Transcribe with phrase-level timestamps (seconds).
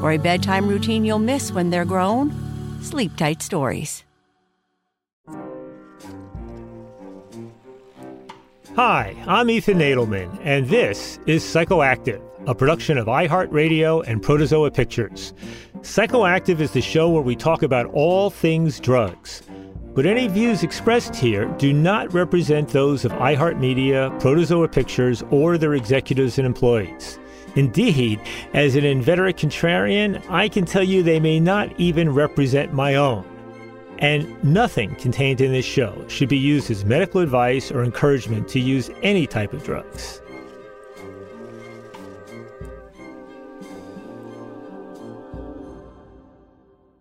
[0.00, 2.32] For a bedtime routine you'll miss when they're grown,
[2.82, 4.04] Sleep Tight Stories.
[8.76, 15.34] Hi, I'm Ethan Nadelmann, and this is Psychoactive, a production of iHeartRadio and Protozoa Pictures.
[15.78, 19.42] Psychoactive is the show where we talk about all things drugs.
[19.96, 25.74] But any views expressed here do not represent those of iHeartMedia, Protozoa Pictures, or their
[25.74, 27.18] executives and employees.
[27.58, 28.20] Indeed,
[28.54, 33.24] as an inveterate contrarian, I can tell you they may not even represent my own.
[33.98, 38.60] And nothing contained in this show should be used as medical advice or encouragement to
[38.60, 40.20] use any type of drugs.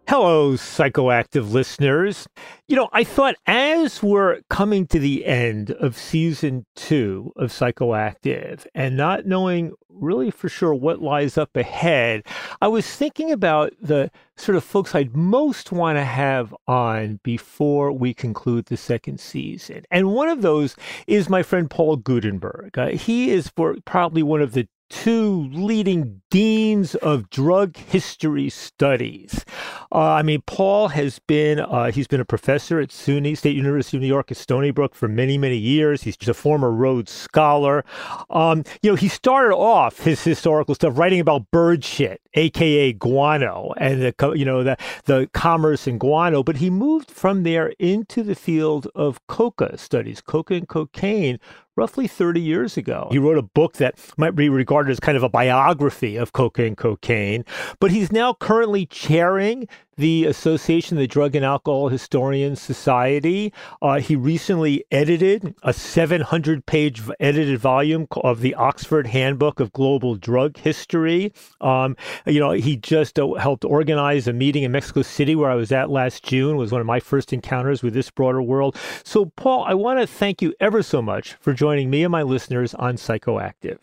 [0.09, 2.29] Hello, psychoactive listeners.
[2.69, 8.66] You know, I thought as we're coming to the end of season two of Psychoactive
[8.73, 12.23] and not knowing really for sure what lies up ahead,
[12.62, 17.91] I was thinking about the sort of folks I'd most want to have on before
[17.91, 19.84] we conclude the second season.
[19.91, 22.78] And one of those is my friend Paul Gootenberg.
[22.78, 29.45] Uh, he is for probably one of the two leading deans of drug history studies.
[29.91, 33.97] Uh, I mean, Paul has been, uh, he's been a professor at SUNY, State University
[33.97, 36.03] of New York at Stony Brook for many, many years.
[36.03, 37.85] He's a former Rhodes Scholar.
[38.29, 43.73] Um, you know, he started off his historical stuff writing about bird shit, AKA guano,
[43.77, 48.23] and the, you know, the, the commerce in guano, but he moved from there into
[48.23, 51.39] the field of coca studies, coca and cocaine,
[51.77, 53.07] roughly 30 years ago.
[53.11, 56.65] He wrote a book that might be regarded as kind of a biography of coca
[56.65, 57.45] and cocaine,
[57.79, 63.52] but he's now currently chairing the Association of the Drug and Alcohol Historians Society.
[63.81, 70.16] Uh, he recently edited a 700 page edited volume of the Oxford Handbook of Global
[70.16, 71.34] Drug History.
[71.62, 75.56] Um, you know, he just uh, helped organize a meeting in Mexico City where I
[75.56, 78.78] was at last June, was one of my first encounters with this broader world.
[79.03, 82.24] So, Paul, I want to thank you ever so much for joining me and my
[82.24, 83.79] listeners on Psychoactive.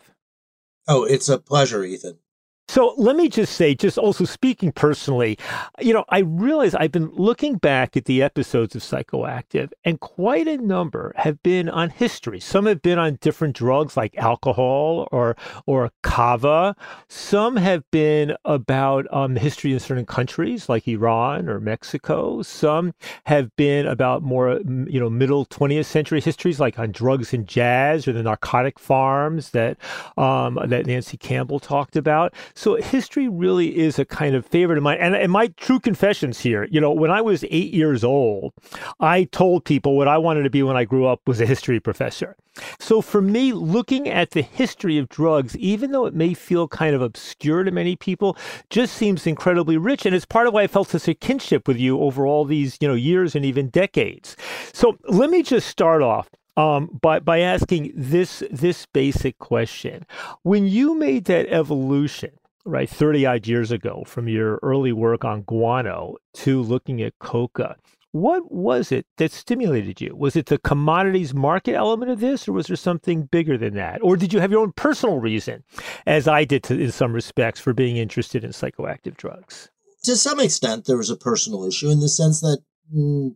[0.87, 2.19] Oh, it's a pleasure, Ethan.
[2.67, 5.37] So let me just say, just also speaking personally,
[5.79, 10.47] you know, I realize I've been looking back at the episodes of Psychoactive, and quite
[10.47, 12.39] a number have been on history.
[12.39, 15.37] Some have been on different drugs like alcohol or
[15.67, 16.75] or kava.
[17.07, 22.41] Some have been about um, history in certain countries like Iran or Mexico.
[22.41, 22.93] Some
[23.25, 28.07] have been about more, you know, middle 20th century histories like on drugs and jazz
[28.07, 29.77] or the narcotic farms that
[30.17, 32.33] um, that Nancy Campbell talked about.
[32.55, 34.97] So history really is a kind of favorite of mine.
[34.99, 38.53] And, and my true confessions here, you know, when I was eight years old,
[38.99, 41.81] I told people what I wanted to be when I grew up was a history
[41.81, 42.37] professor.
[42.79, 46.95] So for me, looking at the history of drugs, even though it may feel kind
[46.95, 48.37] of obscure to many people,
[48.69, 50.05] just seems incredibly rich.
[50.05, 52.77] And it's part of why I felt such a kinship with you over all these,
[52.79, 54.37] you know, years and even decades.
[54.73, 60.05] So let me just start off um, by by asking this this basic question:
[60.43, 62.31] When you made that evolution
[62.65, 67.75] right, 30 odd years ago from your early work on guano to looking at coca.
[68.11, 70.15] What was it that stimulated you?
[70.15, 74.01] Was it the commodities market element of this, or was there something bigger than that?
[74.01, 75.63] Or did you have your own personal reason,
[76.05, 79.69] as I did to, in some respects, for being interested in psychoactive drugs?
[80.05, 82.59] to some extent, there was a personal issue in the sense that
[82.95, 83.35] mm,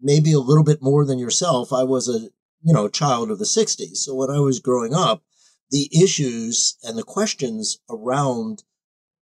[0.00, 2.30] maybe a little bit more than yourself, I was a
[2.62, 3.96] you know child of the '60s.
[3.96, 5.22] So when I was growing up,
[5.70, 8.64] the issues and the questions around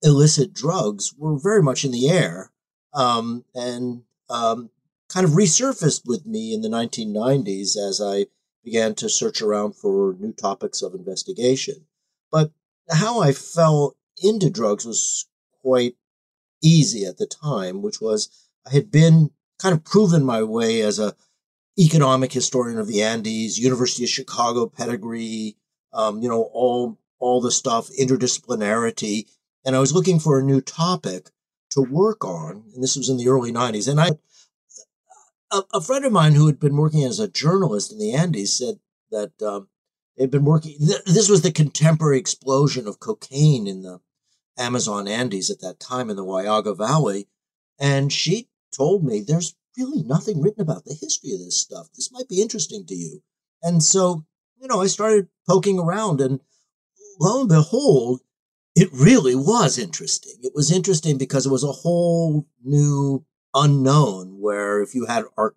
[0.02, 2.52] illicit drugs were very much in the air,
[2.94, 4.70] um, and um,
[5.08, 8.26] kind of resurfaced with me in the 1990s as I
[8.64, 11.86] began to search around for new topics of investigation.
[12.30, 12.50] But
[12.90, 15.26] how I fell into drugs was
[15.62, 15.96] quite
[16.62, 18.28] easy at the time, which was
[18.66, 21.14] I had been kind of proven my way as a
[21.78, 25.56] economic historian of the Andes, University of Chicago pedigree,
[25.96, 29.26] um, you know, all all the stuff, interdisciplinarity,
[29.64, 31.30] and I was looking for a new topic
[31.70, 33.88] to work on, and this was in the early '90s.
[33.88, 34.10] And I,
[35.50, 38.56] a, a friend of mine who had been working as a journalist in the Andes
[38.56, 38.78] said
[39.10, 39.68] that um,
[40.16, 40.76] they'd been working.
[40.78, 44.00] Th- this was the contemporary explosion of cocaine in the
[44.58, 47.28] Amazon Andes at that time in the Huallaga Valley.
[47.78, 51.88] And she told me there's really nothing written about the history of this stuff.
[51.94, 53.22] This might be interesting to you.
[53.62, 54.24] And so,
[54.60, 56.40] you know, I started poking around and
[57.20, 58.20] lo and behold,
[58.74, 60.34] it really was interesting.
[60.42, 63.24] It was interesting because it was a whole new
[63.54, 65.56] unknown where if you had arc,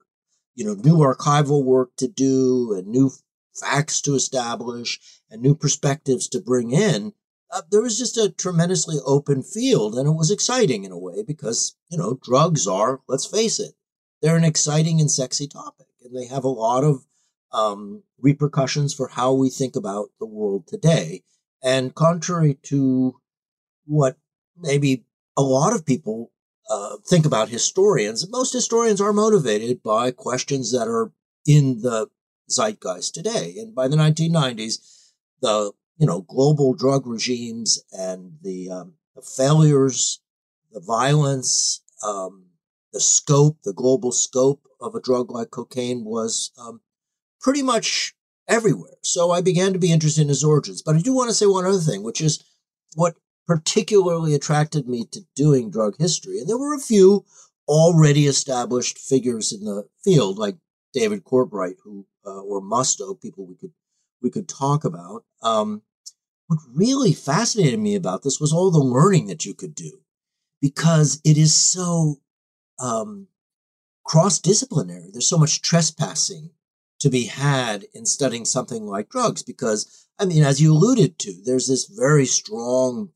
[0.56, 3.12] you know, new archival work to do and new
[3.54, 5.00] facts to establish
[5.30, 7.14] and new perspectives to bring in,
[7.52, 11.24] uh, there was just a tremendously open field and it was exciting in a way
[11.26, 13.74] because you know drugs are let's face it
[14.22, 17.06] they're an exciting and sexy topic and they have a lot of
[17.52, 21.24] um, repercussions for how we think about the world today.
[21.64, 23.20] And contrary to
[23.86, 24.18] what
[24.58, 25.06] maybe
[25.38, 26.32] a lot of people
[26.70, 31.12] uh, think about historians most historians are motivated by questions that are
[31.48, 32.08] in the
[32.48, 33.56] zeitgeist today.
[33.58, 35.10] And by the 1990s
[35.42, 40.22] the you know, global drug regimes and the, um, the failures,
[40.72, 42.46] the violence, um,
[42.94, 46.80] the scope, the global scope of a drug like cocaine was um,
[47.42, 48.14] pretty much
[48.48, 48.96] everywhere.
[49.02, 50.82] So I began to be interested in its origins.
[50.82, 52.44] But I do want to say one other thing, which is
[52.96, 53.16] what
[53.48, 56.40] particularly attracted me to doing drug history.
[56.40, 57.26] And there were a few
[57.68, 60.58] already established figures in the field, like
[60.94, 63.72] David Courtwright, who uh, or Musto, people we could
[64.22, 65.24] we could talk about.
[65.42, 65.84] Um,
[66.48, 70.00] what really fascinated me about this was all the learning that you could do
[70.62, 72.20] because it is so
[72.80, 73.28] um,
[74.04, 75.10] cross disciplinary.
[75.12, 76.50] There's so much trespassing
[77.00, 81.34] to be had in studying something like drugs because, I mean, as you alluded to,
[81.46, 83.10] there's this very strong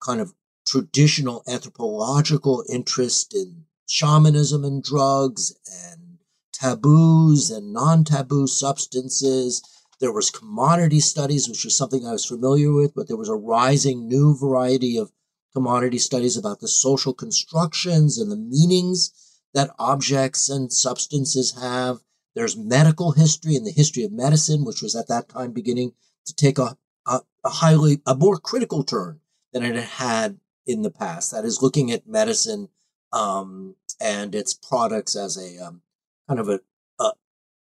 [0.00, 0.34] kind of
[0.66, 5.54] traditional anthropological interest in shamanism and drugs
[5.90, 6.18] and
[6.52, 9.62] taboos and non taboo substances
[10.02, 13.36] there was commodity studies, which was something I was familiar with, but there was a
[13.36, 15.12] rising new variety of
[15.52, 19.12] commodity studies about the social constructions and the meanings
[19.54, 22.00] that objects and substances have.
[22.34, 25.92] There's medical history and the history of medicine, which was at that time beginning
[26.26, 26.76] to take a,
[27.06, 29.20] a, a highly, a more critical turn
[29.52, 31.30] than it had in the past.
[31.32, 32.68] That is looking at medicine
[33.12, 35.82] um, and its products as a um,
[36.28, 36.60] kind of a,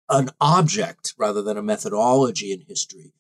[0.10, 3.14] an object rather than a methodology in history.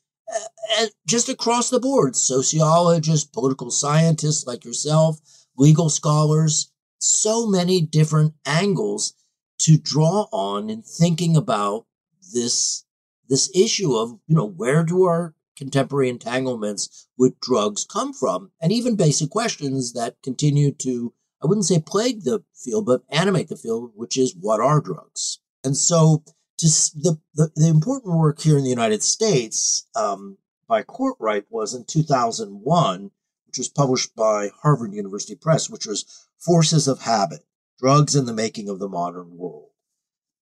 [0.79, 5.19] And just across the board, sociologists, political scientists like yourself,
[5.57, 9.13] legal scholars, so many different angles
[9.59, 11.85] to draw on in thinking about
[12.33, 12.85] this
[13.29, 18.51] this issue of you know where do our contemporary entanglements with drugs come from?
[18.61, 23.47] And even basic questions that continue to i wouldn't say plague the field but animate
[23.47, 25.39] the field which is what are drugs?
[25.63, 26.23] And so
[26.57, 30.37] to the, the, the important work here in the United States um,
[30.67, 33.11] by Courtwright was in 2001,
[33.45, 37.46] which was published by Harvard University Press, which was Forces of Habit
[37.79, 39.69] Drugs in the Making of the Modern World.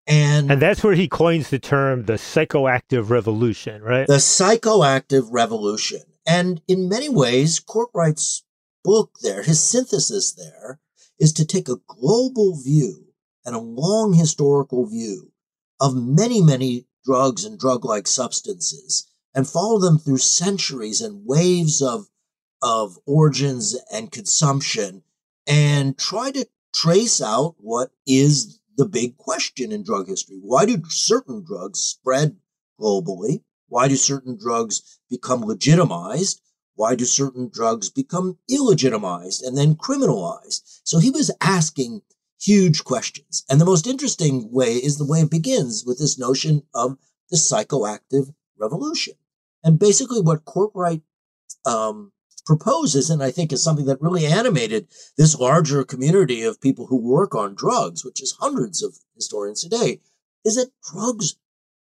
[0.08, 4.06] And, and that's where he coins the term the psychoactive revolution, right?
[4.08, 6.02] The psychoactive revolution.
[6.28, 8.44] And in many ways, Courtwright's
[8.84, 10.80] book there, his synthesis there,
[11.20, 13.08] is to take a global view
[13.46, 15.32] and a long historical view
[15.80, 21.82] of many, many drugs and drug like substances and follow them through centuries and waves
[21.82, 22.08] of,
[22.62, 25.04] of origins and consumption
[25.48, 30.38] and try to trace out what is the big question in drug history.
[30.42, 32.36] Why do certain drugs spread
[32.80, 33.42] globally?
[33.70, 36.42] Why do certain drugs become legitimized?
[36.76, 40.82] Why do certain drugs become illegitimized and then criminalized?
[40.84, 42.02] So he was asking
[42.40, 43.46] huge questions.
[43.50, 46.98] And the most interesting way is the way it begins with this notion of
[47.30, 49.14] the psychoactive revolution.
[49.64, 51.02] And basically, what Courtwright
[51.66, 52.12] um,
[52.46, 54.88] proposes, and I think is something that really animated
[55.18, 60.00] this larger community of people who work on drugs, which is hundreds of historians today,
[60.44, 61.38] is that drugs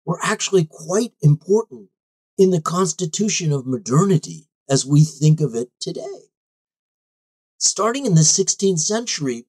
[0.05, 1.90] were actually quite important
[2.38, 6.31] in the constitution of modernity as we think of it today.
[7.59, 9.47] Starting in the 16th century,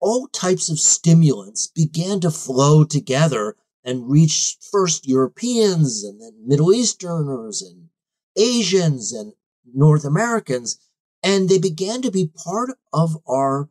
[0.00, 6.72] all types of stimulants began to flow together and reach first Europeans and then Middle
[6.72, 7.88] Easterners and
[8.36, 9.32] Asians and
[9.74, 10.78] North Americans.
[11.22, 13.68] And they began to be part of our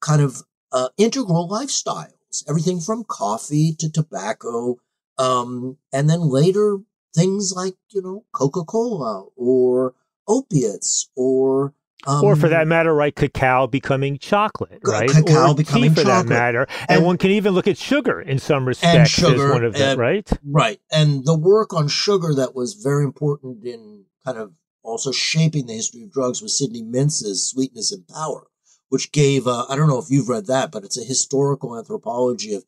[0.00, 4.76] kind of uh, integral lifestyles, everything from coffee to tobacco.
[5.18, 6.78] Um, and then later
[7.14, 9.94] things like, you know, Coca Cola or
[10.26, 11.74] opiates or
[12.06, 15.10] um, or for that matter, right, cacao becoming chocolate, right?
[15.10, 16.28] Cacao or becoming tea for chocolate.
[16.28, 16.66] that matter.
[16.88, 19.74] And, and, one can even look at sugar in some respects sugar, as one of
[19.74, 20.28] them, right?
[20.42, 20.80] Right.
[20.90, 25.74] And the work on sugar that was very important in kind of also shaping the
[25.74, 28.46] history of drugs was Sidney Mintz's Sweetness and Power,
[28.88, 32.54] which gave, uh, I don't know if you've read that, but it's a historical anthropology
[32.54, 32.64] of,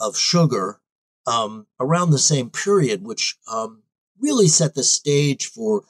[0.00, 0.80] of sugar
[1.26, 3.82] um, around the same period, which um,
[4.20, 5.84] really set the stage for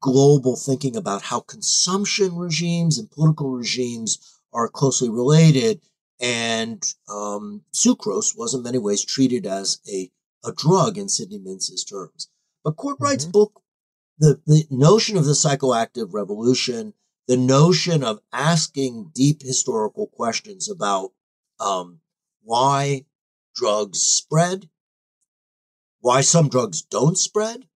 [0.00, 5.80] global thinking about how consumption regimes and political regimes are closely related.
[6.20, 10.10] And um, sucrose was in many ways treated as a,
[10.44, 12.28] a drug in Sidney Mintz's terms.
[12.64, 13.32] But Courtwright's mm-hmm.
[13.32, 13.62] book,
[14.18, 16.94] the, the notion of the psychoactive revolution,
[17.26, 21.12] the notion of asking deep historical questions about
[21.60, 22.00] um,
[22.42, 23.04] why
[23.54, 24.68] drugs spread,
[26.00, 27.66] why some drugs don't spread,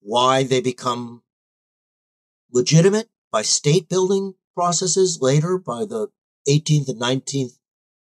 [0.00, 1.22] why they become
[2.52, 6.08] legitimate by state building processes later by the
[6.48, 7.58] 18th and 19th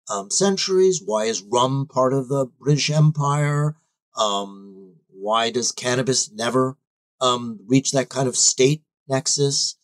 [0.10, 1.02] um, centuries.
[1.04, 3.76] Why is rum part of the British Empire?
[4.18, 6.78] Um, why does cannabis never
[7.22, 9.76] um, reach that kind of state nexus?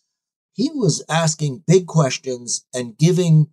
[0.54, 3.48] He was asking big questions and giving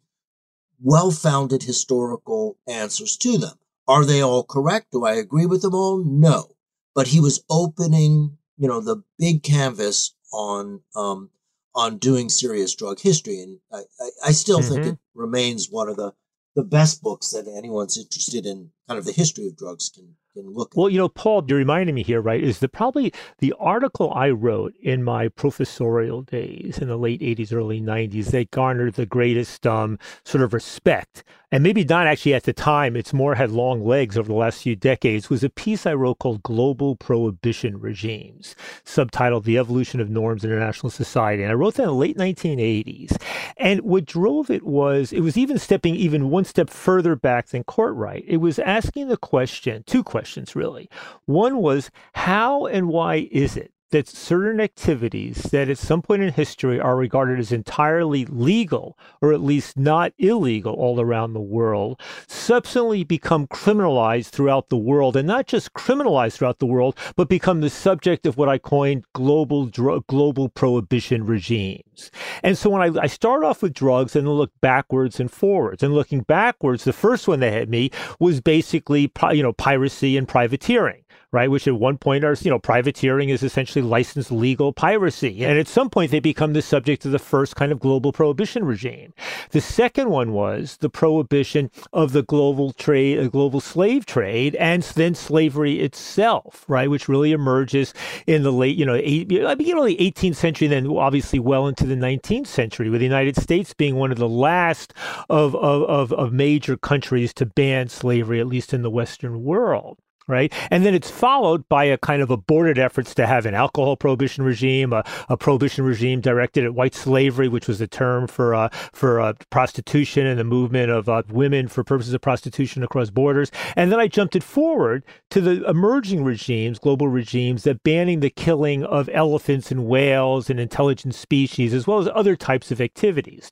[0.81, 3.59] well founded historical answers to them.
[3.89, 4.93] Are they all correct?
[4.93, 6.05] Do I agree with them all?
[6.05, 6.55] No.
[6.95, 11.31] But he was opening you know, the big canvas on um,
[11.75, 14.75] on doing serious drug history, and I, I, I still mm-hmm.
[14.75, 16.15] think it remains one of the
[16.55, 20.49] the best books that anyone's interested in kind of the history of drugs can can
[20.51, 22.43] look well, you know, Paul, you're reminding me here, right?
[22.43, 27.53] Is that probably the article I wrote in my professorial days in the late 80s,
[27.53, 31.23] early 90s that garnered the greatest um, sort of respect.
[31.51, 34.63] And maybe not actually at the time, it's more had long legs over the last
[34.63, 40.09] few decades, was a piece I wrote called Global Prohibition Regimes, subtitled The Evolution of
[40.09, 41.43] Norms in International Society.
[41.43, 43.19] And I wrote that in the late 1980s.
[43.59, 47.65] And what drove it was, it was even stepping even one step further back than
[47.65, 48.25] Courtwright.
[48.27, 50.89] It was asking the question, two questions questions, really.
[51.27, 56.33] One was how and why is it that certain activities that at some point in
[56.33, 62.01] history are regarded as entirely legal or at least not illegal all around the world
[62.27, 67.61] subsequently become criminalized throughout the world and not just criminalized throughout the world but become
[67.61, 72.11] the subject of what I coined global dr- global prohibition regimes.
[72.43, 75.95] And so when I, I start off with drugs and look backwards and forwards and
[75.95, 81.02] looking backwards the first one that hit me was basically you know piracy and privateering
[81.33, 81.51] right?
[81.51, 85.45] Which at one point are, you know, privateering is essentially licensed legal piracy.
[85.45, 88.65] And at some point they become the subject of the first kind of global prohibition
[88.65, 89.15] regime.
[89.51, 94.83] The second one was the prohibition of the global trade, uh, global slave trade, and
[94.83, 96.91] then slavery itself, right?
[96.91, 97.95] Which really emerges
[98.27, 101.39] in the late, you know, eight, I mean, you know, the 18th century, then obviously
[101.39, 104.93] well into the 19th century, with the United States being one of the last
[105.31, 110.02] of, of, of, of major countries to ban slavery, at least in the Western world
[110.29, 110.53] right?
[110.71, 114.45] And then it's followed by a kind of aborted efforts to have an alcohol prohibition
[114.45, 118.69] regime, a, a prohibition regime directed at white slavery, which was a term for uh,
[118.93, 123.51] for uh, prostitution and the movement of uh, women for purposes of prostitution across borders.
[123.77, 128.31] And then I jumped it forward to the emerging regimes, global regimes that banning the
[128.31, 133.51] killing of elephants and whales and intelligent species, as well as other types of activities.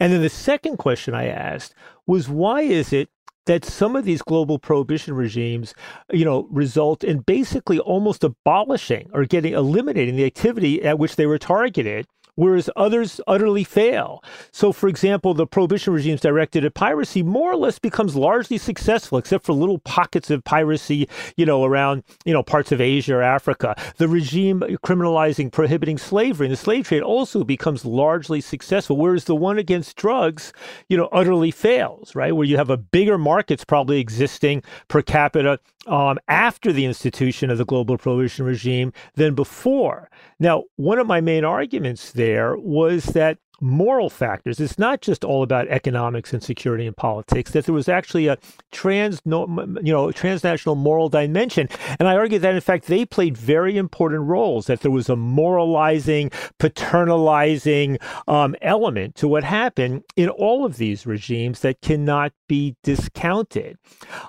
[0.00, 1.74] And then the second question I asked
[2.06, 3.10] was why is it
[3.48, 5.74] that some of these global prohibition regimes,
[6.12, 11.26] you know, result in basically almost abolishing or getting eliminating the activity at which they
[11.26, 12.06] were targeted
[12.38, 14.22] whereas others utterly fail.
[14.52, 19.18] So, for example, the prohibition regimes directed at piracy more or less becomes largely successful,
[19.18, 23.22] except for little pockets of piracy, you know, around, you know, parts of Asia or
[23.22, 23.74] Africa.
[23.96, 29.34] The regime criminalizing, prohibiting slavery and the slave trade also becomes largely successful, whereas the
[29.34, 30.52] one against drugs,
[30.88, 32.36] you know, utterly fails, right?
[32.36, 37.58] Where you have a bigger markets probably existing per capita um, after the institution of
[37.58, 40.08] the global prohibition regime than before.
[40.40, 44.60] Now, one of my main arguments there was that moral factors.
[44.60, 47.50] It's not just all about economics and security and politics.
[47.52, 48.38] That there was actually a
[48.72, 53.76] trans, you know, transnational moral dimension, and I argue that in fact they played very
[53.76, 54.66] important roles.
[54.66, 57.98] That there was a moralizing, paternalizing
[58.28, 63.78] um, element to what happened in all of these regimes that cannot be discounted.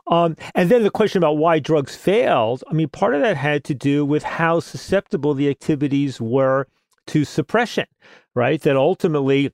[0.07, 2.63] Um, and then the question about why drugs failed.
[2.69, 6.67] I mean, part of that had to do with how susceptible the activities were
[7.09, 7.85] to suppression,
[8.35, 8.61] right?
[8.61, 9.51] That ultimately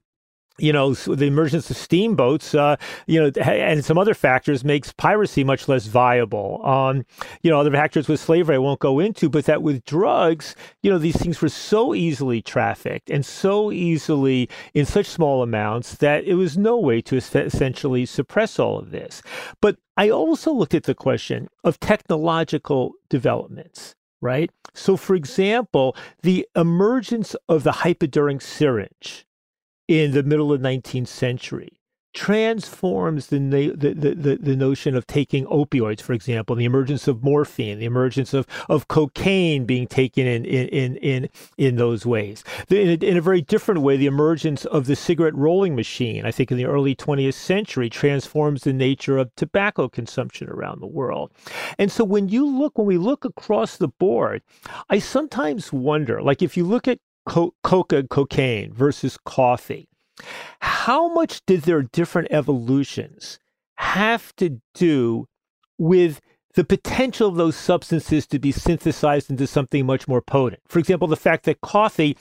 [0.57, 5.43] you know, the emergence of steamboats, uh, you know, and some other factors makes piracy
[5.43, 6.65] much less viable.
[6.65, 7.05] Um,
[7.41, 10.89] you know, other factors with slavery I won't go into, but that with drugs, you
[10.89, 16.23] know, these things were so easily trafficked and so easily in such small amounts that
[16.23, 19.21] it was no way to essentially suppress all of this.
[19.61, 24.51] But I also looked at the question of technological developments right?
[24.73, 29.25] So, for example, the emergence of the hypodermic syringe
[29.87, 31.74] in the middle of the 19th century
[32.15, 37.77] transforms the, the, the, the, notion of taking opioids, for example, the emergence of morphine,
[37.77, 42.43] the emergence of, of cocaine being taken in, in, in, in those ways.
[42.69, 46.31] In a, in a very different way, the emergence of the cigarette rolling machine, I
[46.31, 51.31] think in the early 20th century, transforms the nature of tobacco consumption around the world.
[51.77, 54.41] And so when you look, when we look across the board,
[54.89, 59.89] I sometimes wonder, like if you look at co- coca, cocaine versus coffee,
[60.59, 63.39] how much did their different evolutions
[63.77, 65.27] have to do
[65.77, 66.21] with
[66.55, 70.61] the potential of those substances to be synthesized into something much more potent.
[70.67, 72.17] For example, the fact that coffee,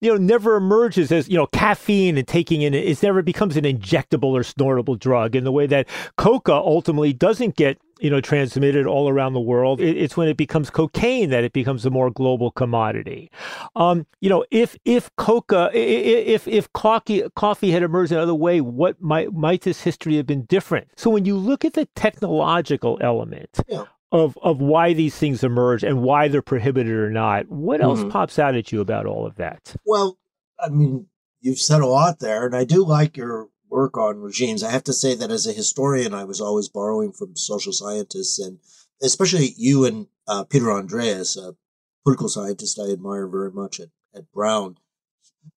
[0.00, 3.64] you know, never emerges as, you know, caffeine and taking in it, never becomes an
[3.64, 5.86] injectable or snortable drug in the way that
[6.16, 9.80] coca ultimately doesn't get you know, transmitted all around the world.
[9.80, 13.30] it's when it becomes cocaine that it becomes a more global commodity.
[13.76, 19.00] Um, you know, if if coca, if if coffee coffee had emerged another way, what
[19.00, 20.88] might might this history have been different?
[20.96, 23.60] So when you look at the technological element.
[23.68, 23.84] Yeah.
[24.12, 27.48] Of, of why these things emerge and why they're prohibited or not.
[27.48, 28.10] What else mm-hmm.
[28.10, 29.74] pops out at you about all of that?
[29.84, 30.18] Well,
[30.60, 31.08] I mean,
[31.40, 34.62] you've said a lot there, and I do like your work on regimes.
[34.62, 38.38] I have to say that as a historian, I was always borrowing from social scientists,
[38.38, 38.58] and
[39.02, 41.56] especially you and uh, Peter Andreas, a
[42.04, 44.78] political scientist I admire very much at, at Brown.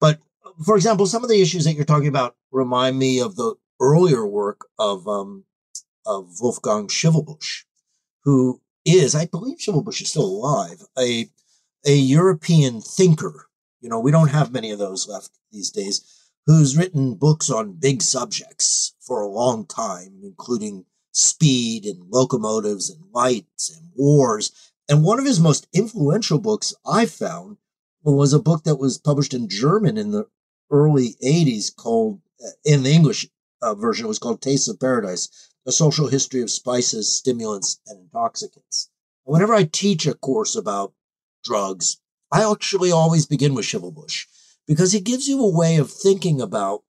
[0.00, 0.20] But
[0.64, 4.26] for example, some of the issues that you're talking about remind me of the earlier
[4.26, 5.44] work of um,
[6.04, 7.64] of Wolfgang Schivelbusch,
[8.24, 11.28] who is, I believe, Schivelbusch is still alive, a
[11.86, 13.46] a European thinker.
[13.80, 16.17] You know, we don't have many of those left these days
[16.48, 23.04] who's written books on big subjects for a long time, including speed and locomotives and
[23.12, 24.72] lights and wars.
[24.88, 27.58] And one of his most influential books I found
[28.02, 30.26] was a book that was published in German in the
[30.70, 33.28] early 80s called, uh, in the English
[33.60, 38.00] uh, version, it was called Tastes of Paradise, A Social History of Spices, Stimulants, and
[38.00, 38.88] Intoxicants.
[39.24, 40.94] Whenever I teach a course about
[41.44, 41.98] drugs,
[42.32, 44.24] I actually always begin with Schivelbusch
[44.68, 46.84] because it gives you a way of thinking about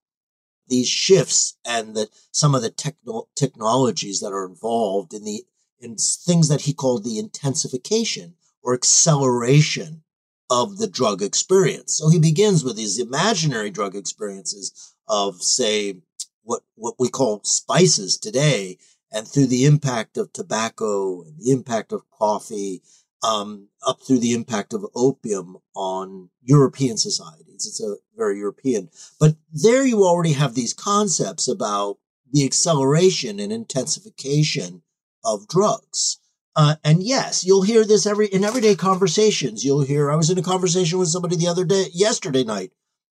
[0.67, 5.43] these shifts and that some of the techno- technologies that are involved in the
[5.79, 10.03] in things that he called the intensification or acceleration
[10.49, 11.95] of the drug experience.
[11.95, 16.01] So he begins with these imaginary drug experiences of say
[16.43, 18.77] what what we call spices today
[19.11, 22.81] and through the impact of tobacco and the impact of coffee
[23.23, 27.65] um, up through the impact of opium on European societies.
[27.65, 28.89] It's a very European.
[29.19, 31.97] But there you already have these concepts about
[32.31, 34.83] the acceleration and intensification
[35.23, 36.19] of drugs.
[36.55, 39.63] Uh, and yes, you'll hear this every in everyday conversations.
[39.63, 42.71] You'll hear I was in a conversation with somebody the other day, yesterday night,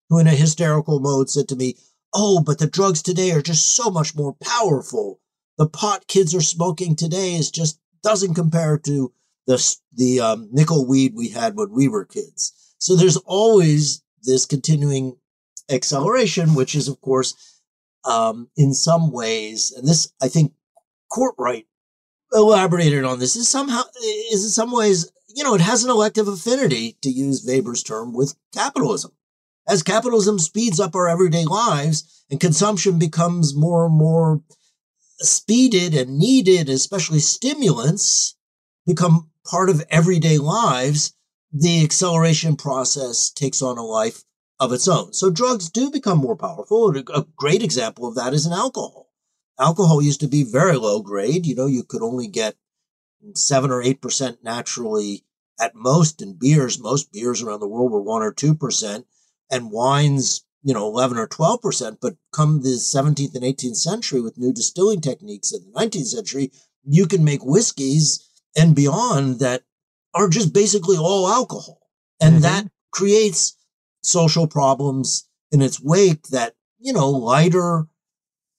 [0.09, 1.75] who in a hysterical mode said to me,
[2.13, 5.19] "Oh, but the drugs today are just so much more powerful.
[5.57, 9.13] The pot kids are smoking today is just doesn't compare to
[9.47, 12.53] the the um, nickel weed we had when we were kids.
[12.77, 15.17] So there's always this continuing
[15.69, 17.35] acceleration, which is of course
[18.03, 20.53] um, in some ways, and this I think
[21.11, 21.65] Courtwright
[22.33, 23.83] elaborated on this is somehow
[24.31, 28.13] is in some ways you know it has an elective affinity to use Weber's term
[28.13, 29.11] with capitalism.
[29.67, 34.41] as capitalism speeds up our everyday lives and consumption becomes more and more
[35.19, 38.35] speeded and needed, especially stimulants
[38.85, 41.13] become part of everyday lives,
[41.51, 44.23] the acceleration process takes on a life
[44.59, 45.13] of its own.
[45.13, 46.95] So drugs do become more powerful.
[46.95, 49.09] A great example of that is in alcohol.
[49.59, 51.45] Alcohol used to be very low grade.
[51.45, 52.55] You know, you could only get
[53.33, 55.23] seven or eight percent naturally
[55.59, 56.79] at most in beers.
[56.79, 59.05] Most beers around the world were one or two percent,
[59.49, 61.99] and wines, you know, eleven or twelve percent.
[62.01, 66.51] But come the 17th and 18th century, with new distilling techniques in the 19th century,
[66.83, 69.63] you can make whiskeys and beyond that
[70.13, 71.89] are just basically all alcohol,
[72.21, 72.43] and mm-hmm.
[72.43, 73.57] that creates
[74.01, 76.27] social problems in its wake.
[76.29, 77.87] That you know, lighter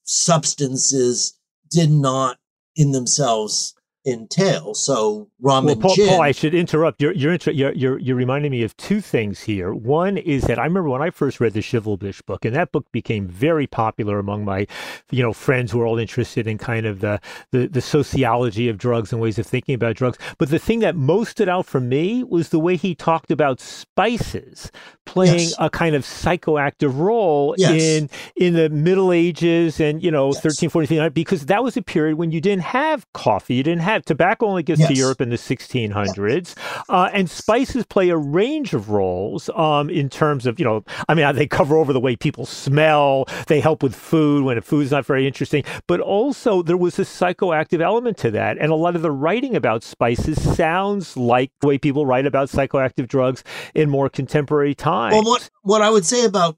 [0.03, 1.37] substances
[1.69, 2.37] did not
[2.75, 3.73] in themselves
[4.05, 4.73] entail.
[4.73, 5.95] So rum well, Paul.
[5.95, 7.01] Paul, I should interrupt.
[7.01, 9.73] You're you're, you're you're you're reminding me of two things here.
[9.73, 12.91] One is that I remember when I first read the Schivelbusch book, and that book
[12.91, 14.67] became very popular among my,
[15.11, 17.19] you know, friends who are all interested in kind of the,
[17.51, 20.17] the the sociology of drugs and ways of thinking about drugs.
[20.37, 23.59] But the thing that most stood out for me was the way he talked about
[23.59, 24.71] spices
[25.05, 25.55] playing yes.
[25.57, 27.81] a kind of psychoactive role yes.
[27.81, 30.41] in in the Middle Ages and you know yes.
[30.41, 34.03] 13, 14, because that was a period when you didn't have coffee, you didn't have
[34.05, 34.89] tobacco only gets yes.
[34.89, 36.55] to Europe in the 1600s,
[36.89, 41.13] uh, and spices play a range of roles um, in terms of you know, I
[41.13, 43.25] mean, they cover over the way people smell.
[43.47, 47.81] They help with food when food's not very interesting, but also there was a psychoactive
[47.81, 51.77] element to that, and a lot of the writing about spices sounds like the way
[51.77, 53.43] people write about psychoactive drugs
[53.75, 55.13] in more contemporary times.
[55.13, 56.57] Well, what what I would say about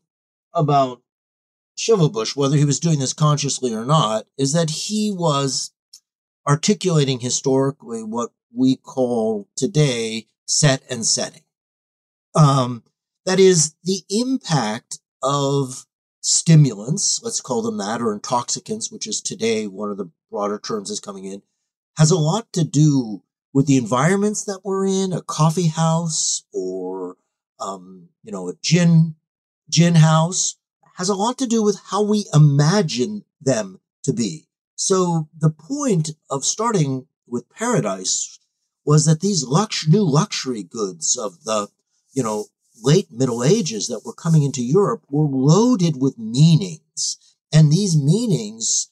[0.54, 1.02] about
[1.78, 5.72] Schivelbusch, whether he was doing this consciously or not, is that he was
[6.48, 11.44] articulating historically what we call today set and setting.
[12.36, 12.84] Um,
[13.26, 15.86] that is the impact of
[16.22, 20.90] stimulants, let's call them that, or intoxicants, which is today one of the broader terms
[20.90, 21.42] is coming in,
[21.98, 27.18] has a lot to do with the environments that we're in, a coffee house or,
[27.60, 29.16] um, you know, a gin,
[29.70, 30.58] gin house
[30.98, 34.48] has a lot to do with how we imagine them to be.
[34.76, 38.39] So the point of starting with paradise
[38.90, 41.68] was that these lux- new luxury goods of the,
[42.12, 42.46] you know,
[42.82, 47.20] late Middle Ages that were coming into Europe were loaded with meanings.
[47.54, 48.90] And these meanings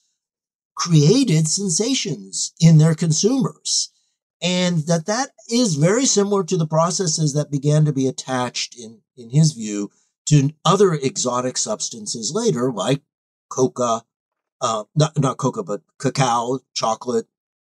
[0.76, 3.90] created sensations in their consumers.
[4.40, 9.00] And that that is very similar to the processes that began to be attached in,
[9.16, 9.90] in his view
[10.28, 13.02] to other exotic substances later, like
[13.50, 14.04] coca
[14.62, 17.26] uh, not, not cocoa, but cacao, chocolate,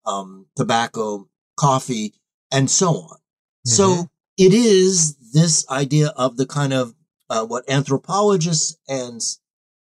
[0.06, 2.14] um, tobacco, coffee,
[2.52, 3.18] and so on.
[3.18, 3.70] Mm-hmm.
[3.70, 6.94] So it is this idea of the kind of
[7.30, 9.20] uh, what anthropologists and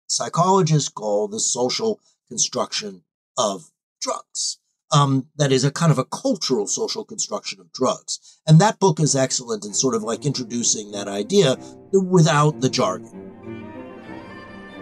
[0.07, 3.03] psychologists call the social construction
[3.37, 4.59] of drugs.
[4.91, 8.39] Um, that is a kind of a cultural social construction of drugs.
[8.45, 11.57] And that book is excellent in sort of like introducing that idea
[11.91, 13.31] without the jargon.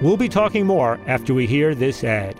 [0.02, 2.40] We'll be talking more after we hear this ad.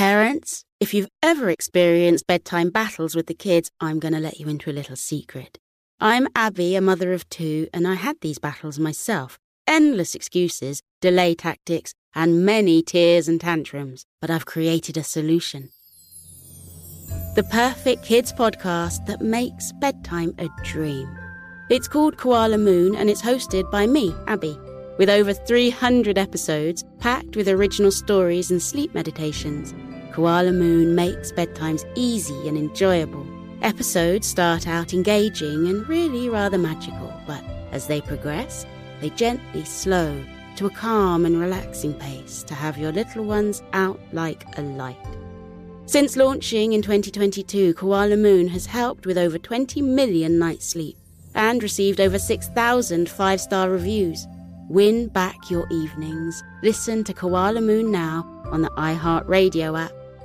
[0.00, 4.48] Parents, if you've ever experienced bedtime battles with the kids, I'm going to let you
[4.48, 5.58] into a little secret.
[6.00, 9.38] I'm Abby, a mother of two, and I had these battles myself.
[9.66, 14.06] Endless excuses, delay tactics, and many tears and tantrums.
[14.22, 15.68] But I've created a solution.
[17.34, 21.14] The perfect kids podcast that makes bedtime a dream.
[21.68, 24.56] It's called Koala Moon and it's hosted by me, Abby,
[24.96, 29.74] with over 300 episodes packed with original stories and sleep meditations.
[30.12, 33.26] Koala Moon makes bedtimes easy and enjoyable.
[33.62, 37.42] Episodes start out engaging and really rather magical, but
[37.72, 38.66] as they progress,
[39.00, 40.22] they gently slow
[40.56, 44.96] to a calm and relaxing pace to have your little ones out like a light.
[45.86, 50.96] Since launching in 2022, Koala Moon has helped with over 20 million nights sleep
[51.34, 54.26] and received over 6,000 five star reviews.
[54.68, 56.42] Win back your evenings.
[56.62, 59.92] Listen to Koala Moon now on the iHeartRadio app,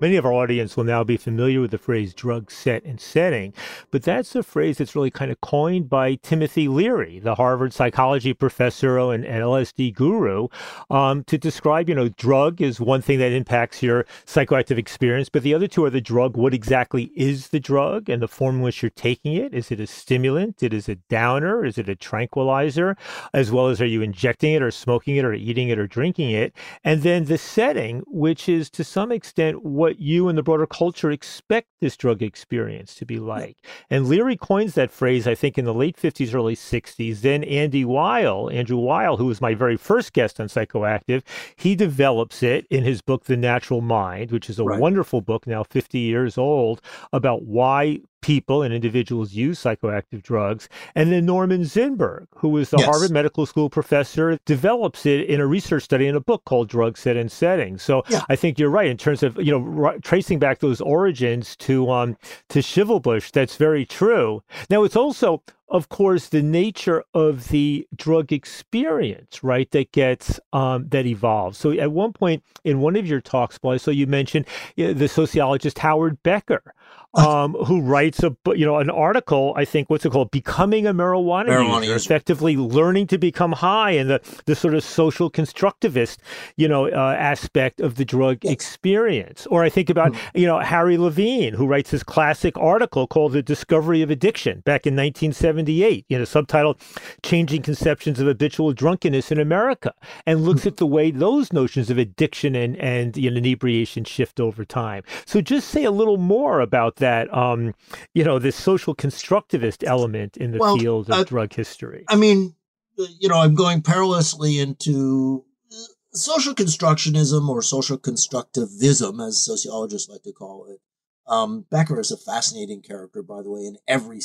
[0.00, 3.52] Many of our audience will now be familiar with the phrase drug set and setting,
[3.90, 8.32] but that's a phrase that's really kind of coined by Timothy Leary, the Harvard psychology
[8.32, 10.48] professor and, LSD guru,
[10.90, 15.42] um, to describe, you know, drug is one thing that impacts your psychoactive experience, but
[15.42, 16.36] the other two are the drug.
[16.36, 19.52] What exactly is the drug and the form in which you're taking it?
[19.52, 20.62] Is it a stimulant?
[20.62, 21.64] It is a downer?
[21.64, 22.96] Is it a tranquilizer?
[23.34, 26.30] As well as are you injecting it or smoking it or eating it or drinking
[26.30, 26.52] it?
[26.84, 30.66] And then the setting, which is to some extent what what you and the broader
[30.66, 33.56] culture expect this drug experience to be like.
[33.88, 37.22] And Leary coins that phrase, I think, in the late 50s, early 60s.
[37.22, 41.22] Then Andy Weil, Andrew Weil, who was my very first guest on Psychoactive,
[41.56, 44.78] he develops it in his book, The Natural Mind, which is a right.
[44.78, 50.68] wonderful book, now 50 years old, about why people and individuals use psychoactive drugs.
[50.94, 52.86] And then Norman Zinberg, who is was the yes.
[52.86, 56.96] Harvard Medical School professor, develops it in a research study in a book called Drug
[56.96, 57.78] Set and Setting.
[57.78, 58.22] So yeah.
[58.28, 61.90] I think you're right in terms of, you know, r- tracing back those origins to
[61.90, 62.16] um
[62.50, 63.30] to Schivelbusch.
[63.32, 64.42] That's very true.
[64.70, 70.88] Now it's also of course, the nature of the drug experience, right, that gets um,
[70.88, 71.58] that evolves.
[71.58, 74.92] So, at one point in one of your talks, Boy, so you mentioned you know,
[74.94, 76.74] the sociologist Howard Becker,
[77.14, 79.54] um, who writes a you know an article.
[79.56, 80.30] I think what's it called?
[80.30, 84.74] Becoming a marijuana, marijuana user, user, effectively learning to become high, and the the sort
[84.74, 86.18] of social constructivist,
[86.56, 88.52] you know, uh, aspect of the drug yes.
[88.52, 89.46] experience.
[89.46, 90.38] Or I think about mm-hmm.
[90.38, 94.86] you know Harry Levine, who writes his classic article called "The Discovery of Addiction" back
[94.86, 96.04] in 1978.
[96.10, 96.78] You know, subtitled
[97.22, 99.94] "Changing Conceptions of Habitual Drunkenness in America,"
[100.26, 100.68] and looks mm-hmm.
[100.68, 105.04] at the way those notions of addiction and and you know, inebriation shift over time.
[105.24, 107.74] So, just say a little more about that um,
[108.14, 112.04] you know this social constructivist element in the well, field of uh, drug history.
[112.08, 112.54] I mean,
[112.96, 115.76] you know, I'm going perilously into uh,
[116.12, 120.80] social constructionism or social constructivism, as sociologists like to call it.
[121.26, 124.20] Um, Becker is a fascinating character, by the way, in every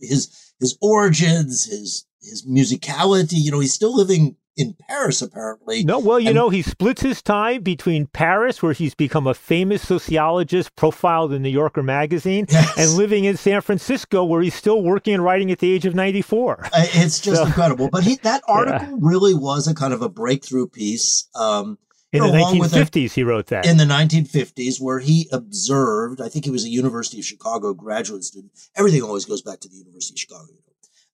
[0.00, 3.36] his his origins, his his musicality.
[3.36, 5.84] You know, he's still living in Paris, apparently.
[5.84, 9.32] No, well, you and, know, he splits his time between Paris, where he's become a
[9.32, 12.76] famous sociologist profiled in New Yorker magazine, yes.
[12.76, 15.94] and living in San Francisco, where he's still working and writing at the age of
[15.94, 16.64] 94.
[16.64, 17.88] Uh, it's just so, incredible.
[17.90, 18.96] But he, that article yeah.
[18.98, 21.28] really was a kind of a breakthrough piece.
[21.36, 21.78] Um,
[22.12, 23.66] in the 1950s, a, he wrote that.
[23.66, 28.24] In the 1950s, where he observed, I think he was a University of Chicago graduate
[28.24, 28.52] student.
[28.74, 30.52] Everything always goes back to the University of Chicago.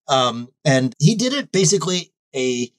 [0.08, 2.70] Um, and he did it basically a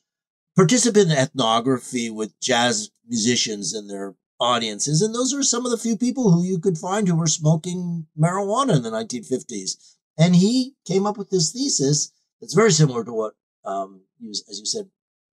[0.55, 5.01] participant ethnography with jazz musicians and their audiences.
[5.01, 8.07] And those are some of the few people who you could find who were smoking
[8.17, 9.77] marijuana in the 1950s.
[10.17, 14.59] And he came up with this thesis that's very similar to what, um, was, as
[14.59, 14.89] you said,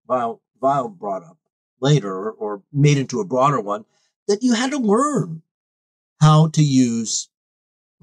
[0.07, 1.37] Vile, Weil brought up
[1.79, 3.85] later or made into a broader one
[4.27, 5.41] that you had to learn
[6.21, 7.29] how to use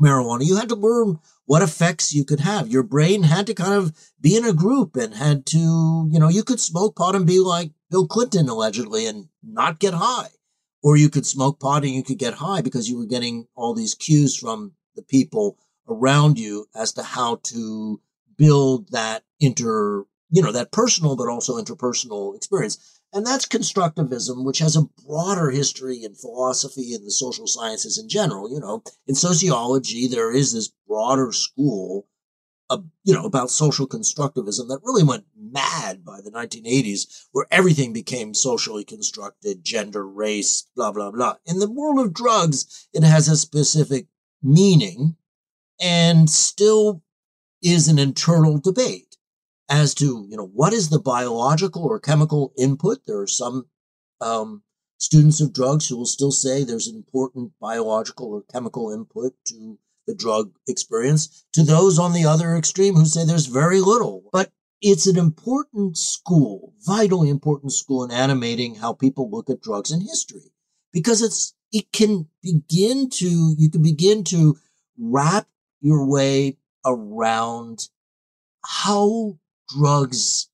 [0.01, 0.45] marijuana.
[0.45, 1.19] You had to learn
[1.51, 2.69] what effects you could have.
[2.69, 5.59] Your brain had to kind of be in a group and had to,
[6.09, 9.95] you know, you could smoke pot and be like Bill Clinton allegedly and not get
[9.95, 10.29] high.
[10.81, 13.75] Or you could smoke pot and you could get high because you were getting all
[13.75, 15.59] these cues from the people
[15.89, 18.01] around you as to how to
[18.39, 23.00] build that inter, you know, that personal but also interpersonal experience.
[23.13, 28.09] And that's constructivism, which has a broader history in philosophy and the social sciences in
[28.09, 28.49] general.
[28.53, 32.07] You know, in sociology, there is this broader school
[32.69, 37.93] of, you know, about social constructivism that really went mad by the 1980s, where everything
[37.93, 41.35] became socially constructed, gender, race, blah, blah, blah.
[41.45, 44.07] In the world of drugs, it has a specific
[44.41, 45.17] meaning
[45.81, 47.03] and still
[47.61, 49.10] is an internal debate
[49.71, 53.07] as to, you know, what is the biological or chemical input?
[53.07, 53.67] There are some
[54.21, 54.63] um,
[54.99, 59.79] students of drugs who will still say there's an important biological or chemical input to
[60.07, 64.25] the drug experience, to those on the other extreme who say there's very little.
[64.33, 64.51] But
[64.83, 70.01] it's an important school, vitally important school in animating how people look at drugs in
[70.01, 70.53] history
[70.93, 74.57] because it's, it can begin to, you can begin to
[74.99, 75.47] wrap
[75.81, 77.89] your way around
[78.65, 79.39] how
[79.77, 80.49] drugs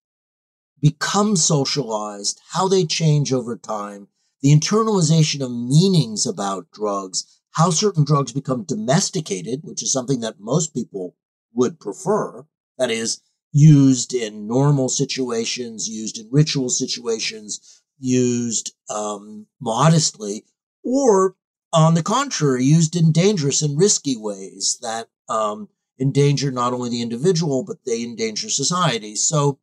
[0.81, 4.09] become socialized, how they change over time,
[4.43, 10.39] the internalization of meanings about drugs, how certain drugs become domesticated, which is something that
[10.39, 11.17] most people
[11.55, 12.47] would prefer.
[12.79, 13.21] That is,
[13.53, 20.45] used in normal situations, used in ritual situations, used um, modestly,
[20.85, 21.37] or
[21.73, 25.69] on the contrary, used in dangerous and risky ways that um,
[26.01, 29.15] endanger not only the individual, but they endanger society.
[29.15, 29.59] So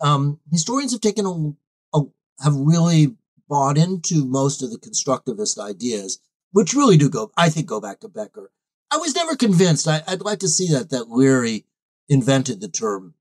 [0.00, 2.02] um, historians have taken a, a,
[2.42, 3.16] have really
[3.48, 6.20] bought into most of the constructivist ideas,
[6.52, 8.50] which really do go, I think, go back to Becker.
[8.90, 9.86] I was never convinced.
[9.86, 11.66] I, would like to see that that Leary
[12.08, 13.14] invented the term.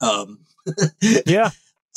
[0.00, 0.40] Um,
[1.26, 1.50] yeah.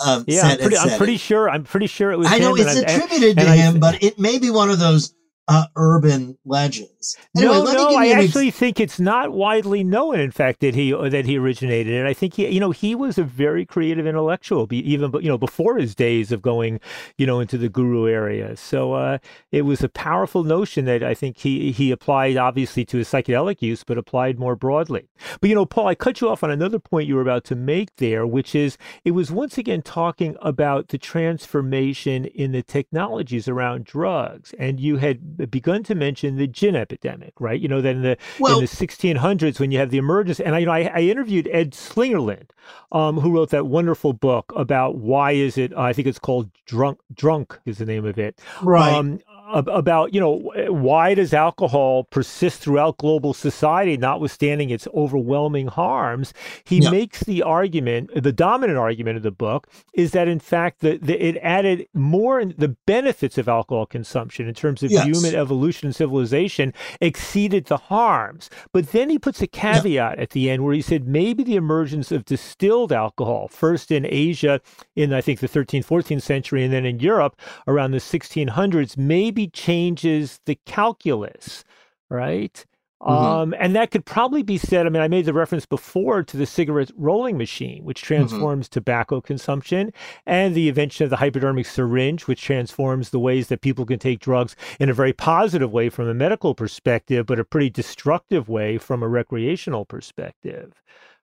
[0.06, 1.50] Um, yeah, I'm pretty, I'm pretty, sure.
[1.50, 2.28] I'm pretty sure it was.
[2.30, 5.13] I know it's attributed to him, I, but it may be one of those
[5.47, 7.17] uh, urban legends.
[7.38, 10.19] Anyway, no, no, I actually ex- think it's not widely known.
[10.19, 12.05] In fact, that he that he originated it.
[12.05, 15.77] I think he, you know, he was a very creative intellectual, even you know before
[15.77, 16.79] his days of going,
[17.17, 18.58] you know, into the guru area.
[18.58, 19.19] So uh,
[19.51, 23.62] it was a powerful notion that I think he he applied obviously to his psychedelic
[23.62, 25.08] use, but applied more broadly.
[25.41, 27.55] But you know, Paul, I cut you off on another point you were about to
[27.55, 33.47] make there, which is it was once again talking about the transformation in the technologies
[33.47, 37.60] around drugs, and you had begun to mention the gin epidemic, right?
[37.60, 40.60] You know, then the well, in the 1600s when you have the emergence, and I,
[40.60, 42.50] you know, I, I interviewed Ed Slingerland,
[42.91, 45.74] um, who wrote that wonderful book about why is it?
[45.74, 47.00] Uh, I think it's called Drunk.
[47.13, 48.39] Drunk is the name of it.
[48.62, 48.93] Right.
[48.93, 49.19] Um,
[49.53, 56.79] about you know why does alcohol persist throughout global society notwithstanding its overwhelming harms he
[56.79, 56.89] yeah.
[56.89, 61.23] makes the argument the dominant argument of the book is that in fact the, the
[61.23, 65.05] it added more the benefits of alcohol consumption in terms of yes.
[65.05, 70.21] human evolution and civilization exceeded the harms but then he puts a caveat yeah.
[70.21, 74.60] at the end where he said maybe the emergence of distilled alcohol first in asia
[74.95, 79.35] in i think the 13th 14th century and then in europe around the 1600s maybe
[79.48, 81.63] changes the calculus,
[82.10, 82.65] right?
[83.02, 83.12] Mm-hmm.
[83.12, 84.86] Um, and that could probably be said.
[84.86, 88.08] I mean, I made the reference before to the cigarette rolling machine, which mm-hmm.
[88.08, 88.74] transforms mm-hmm.
[88.74, 89.91] tobacco consumption,
[90.26, 94.19] and the invention of the hypodermic syringe, which transforms the ways that people can take
[94.19, 98.78] drugs in a very positive way from a medical perspective, but a pretty destructive way
[98.78, 100.82] from a recreational perspective.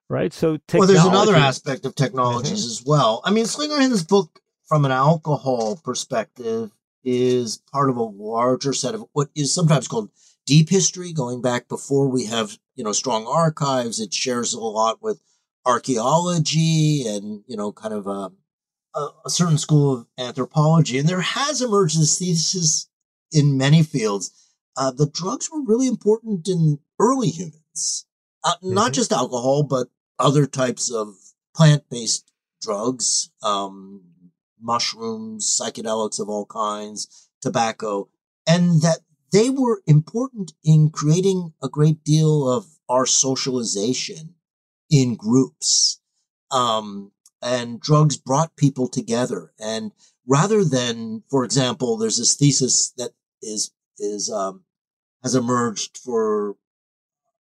[0.09, 0.31] Right.
[0.31, 0.79] So, technology...
[0.79, 2.71] well, there's another aspect of technologies mm-hmm.
[2.71, 3.21] as well.
[3.25, 6.71] I mean, Slingerland's book, from an alcohol perspective,
[7.03, 10.09] is part of a larger set of what is sometimes called
[10.45, 13.99] deep history, going back before we have, you know, strong archives.
[13.99, 15.21] It shares a lot with
[15.65, 18.31] archaeology and, you know, kind of a,
[18.95, 20.97] a, certain school of anthropology.
[20.99, 22.89] And there has emerged this thesis
[23.31, 24.31] in many fields
[24.77, 28.05] uh, that drugs were really important in early humans,
[28.43, 28.73] uh, mm-hmm.
[28.73, 29.87] not just alcohol, but
[30.19, 31.15] other types of
[31.55, 34.03] plant based drugs, um,
[34.63, 38.09] mushrooms, psychedelics of all kinds, tobacco,
[38.47, 38.99] and that
[39.31, 44.35] they were important in creating a great deal of our socialization
[44.89, 45.99] in groups.
[46.51, 49.51] Um, and drugs brought people together.
[49.59, 49.91] And
[50.25, 54.63] rather than, for example, there's this thesis that is, is, um,
[55.23, 56.55] has emerged for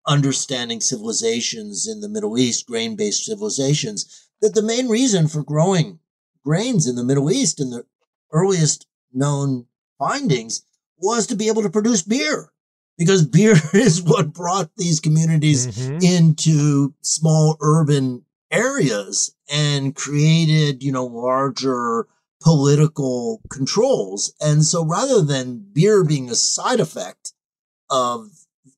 [0.07, 6.01] understanding civilizations in the Middle East, grain based civilizations, that the main reason for growing
[6.44, 7.85] grains in the Middle East in the
[8.33, 9.66] earliest known
[9.98, 10.64] findings
[10.98, 12.52] was to be able to produce beer
[12.98, 15.98] because beer is what brought these communities mm-hmm.
[16.05, 22.07] into small urban areas and created, you know, larger
[22.40, 24.35] political controls.
[24.40, 27.33] And so rather than beer being a side effect
[27.90, 28.28] of,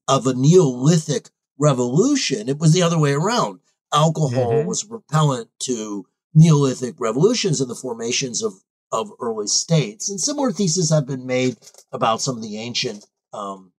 [0.07, 3.61] of a Neolithic revolution, it was the other way around.
[3.93, 4.69] Alcohol mm-hmm.
[4.69, 8.55] was propellant to Neolithic revolutions and the formations of,
[8.91, 10.11] of early states.
[10.11, 11.57] And similar theses have been made
[11.93, 13.73] about some of the ancient um,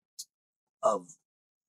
[0.83, 1.09] of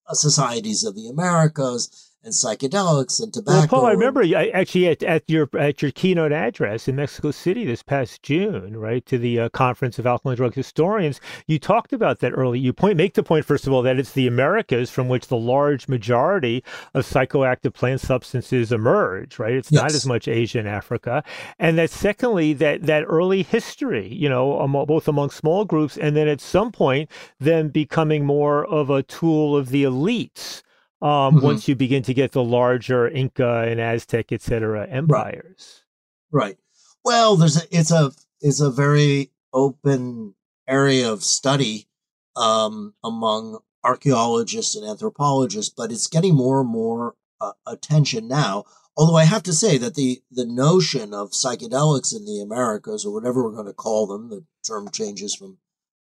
[0.06, 3.58] uh, societies of the Americas and psychedelics and tobacco.
[3.58, 4.22] Well, Paul, I remember
[4.52, 9.06] actually at, at your at your keynote address in Mexico City this past June, right,
[9.06, 11.20] to the uh, conference of alcohol and drug historians.
[11.46, 12.58] You talked about that early.
[12.58, 15.36] You point make the point first of all that it's the Americas from which the
[15.36, 16.64] large majority
[16.94, 19.54] of psychoactive plant substances emerge, right?
[19.54, 19.82] It's yes.
[19.82, 21.22] not as much Asia and Africa,
[21.58, 26.26] and that secondly that that early history, you know, both among small groups and then
[26.26, 27.08] at some point
[27.38, 30.62] then becoming more of a tool of the elites
[31.02, 31.44] um, mm-hmm.
[31.44, 35.84] once you begin to get the larger Inca and Aztec, et cetera, empires.
[36.30, 36.44] Right.
[36.44, 36.58] right.
[37.04, 40.34] Well, there's a, it's a it's a very open
[40.66, 41.88] area of study
[42.36, 48.64] um, among archaeologists and anthropologists, but it's getting more and more uh, attention now.
[48.96, 53.12] Although I have to say that the the notion of psychedelics in the Americas, or
[53.12, 55.58] whatever we're going to call them, the term changes from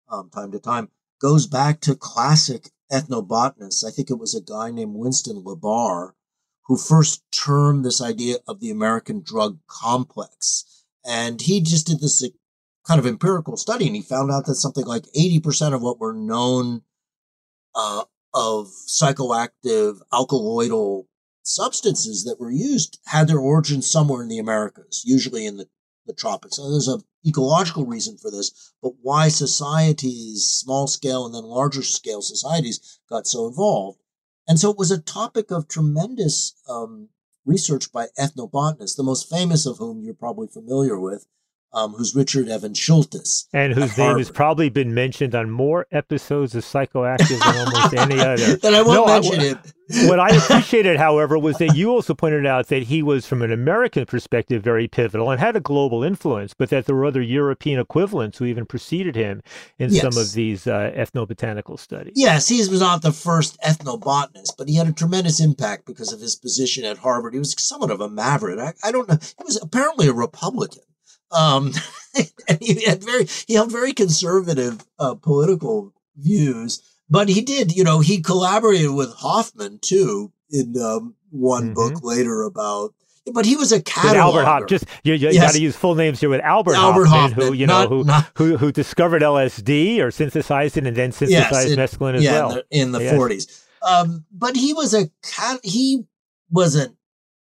[0.09, 0.89] um, time to time,
[1.19, 3.85] goes back to classic ethnobotanists.
[3.85, 6.13] I think it was a guy named Weston LaBarre
[6.65, 10.85] who first termed this idea of the American drug complex.
[11.05, 12.23] And he just did this
[12.87, 16.13] kind of empirical study and he found out that something like 80% of what were
[16.13, 16.81] known
[17.75, 21.05] uh, of psychoactive alkaloidal
[21.43, 25.67] substances that were used had their origin somewhere in the Americas, usually in the,
[26.05, 26.57] the tropics.
[26.57, 31.83] So there's a ecological reason for this, but why societies, small scale and then larger
[31.83, 33.99] scale societies, got so involved.
[34.47, 37.09] And so it was a topic of tremendous um,
[37.45, 41.27] research by ethnobotanists, the most famous of whom you're probably familiar with,
[41.73, 43.47] um, who's Richard Evan Schultes.
[43.53, 48.19] And whose name has probably been mentioned on more episodes of Psychoactive than almost any
[48.19, 48.57] other.
[48.57, 49.73] then I won't no, mention I, it.
[50.07, 53.51] what I appreciated, however, was that you also pointed out that he was, from an
[53.51, 57.79] American perspective, very pivotal and had a global influence, but that there were other European
[57.79, 59.41] equivalents who even preceded him
[59.79, 60.01] in yes.
[60.01, 62.13] some of these uh, ethnobotanical studies.
[62.15, 66.21] Yes, he was not the first ethnobotanist, but he had a tremendous impact because of
[66.21, 67.33] his position at Harvard.
[67.33, 68.59] He was somewhat of a maverick.
[68.59, 69.17] I, I don't know.
[69.21, 70.83] He was apparently a Republican.
[71.31, 71.73] Um,
[72.47, 77.83] and he had very he held very conservative uh, political views, but he did, you
[77.83, 81.73] know, he collaborated with Hofmann too in um, one mm-hmm.
[81.73, 82.93] book later about.
[83.31, 84.15] But he was a cataloger.
[84.15, 85.45] Albert Hofmann, just you, you yes.
[85.45, 88.03] got to use full names here with Albert, Albert Hofmann, Hofmann, who you know who,
[88.03, 92.31] not, who who discovered LSD or synthesized it and then synthesized yes, mescaline as yeah,
[92.31, 93.63] well in the forties.
[93.87, 95.59] Um, but he was a cat.
[95.63, 96.05] He
[96.49, 96.97] was an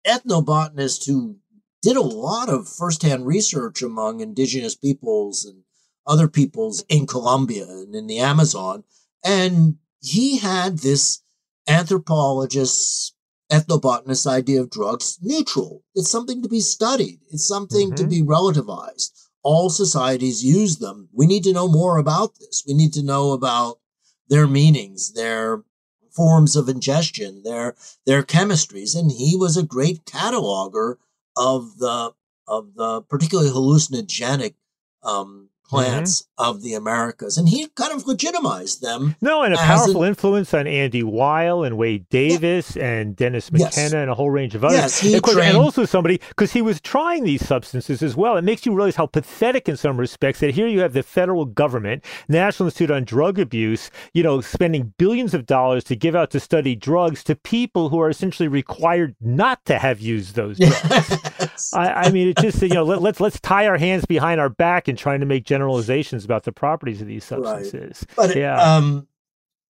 [0.08, 1.38] ethnobotanist who
[1.82, 5.64] did a lot of firsthand research among indigenous peoples and
[6.06, 8.84] other peoples in Colombia and in the Amazon.
[9.24, 11.22] And he had this
[11.68, 13.14] anthropologist,
[13.52, 15.84] ethnobotanist idea of drugs neutral.
[15.96, 17.20] It's something to be studied.
[17.30, 17.96] It's something mm-hmm.
[17.96, 19.12] to be relativized.
[19.44, 21.10] All societies use them.
[21.14, 22.64] We need to know more about this.
[22.68, 23.80] We need to know about
[24.28, 25.64] their meanings, their
[26.12, 27.76] forms of ingestion, their
[28.06, 28.98] their chemistries.
[28.98, 30.96] And he was a great cataloger
[31.40, 32.12] of the
[32.48, 34.56] of the particularly hallucinogenic
[35.04, 36.49] um, plants mm-hmm.
[36.49, 39.15] of the Americas, and he kind of legitimized them.
[39.22, 42.86] No, and a powerful an, influence on Andy Weil and Wade Davis yeah.
[42.86, 43.93] and Dennis McKenna yes.
[43.93, 44.78] and a whole range of others.
[44.78, 48.36] Yes, he and, course, and also somebody because he was trying these substances as well.
[48.36, 51.45] It makes you realize how pathetic in some respects that here you have the federal
[51.45, 56.32] government, National Institute on Drug Abuse, you know, spending billions of dollars to give out
[56.32, 61.17] to study drugs to people who are essentially required not to have used those drugs.
[61.39, 61.74] Yes.
[61.74, 64.49] I, I, mean, it's just you know let, let's let's tie our hands behind our
[64.49, 68.05] back and trying to make generalizations about the properties of these substances.
[68.10, 68.16] Right.
[68.16, 68.55] But yeah.
[68.55, 69.07] Um,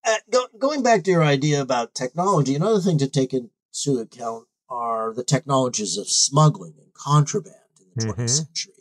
[0.05, 4.45] uh, go, going back to your idea about technology, another thing to take into account
[4.69, 8.21] are the technologies of smuggling and contraband in the mm-hmm.
[8.21, 8.73] 20th century.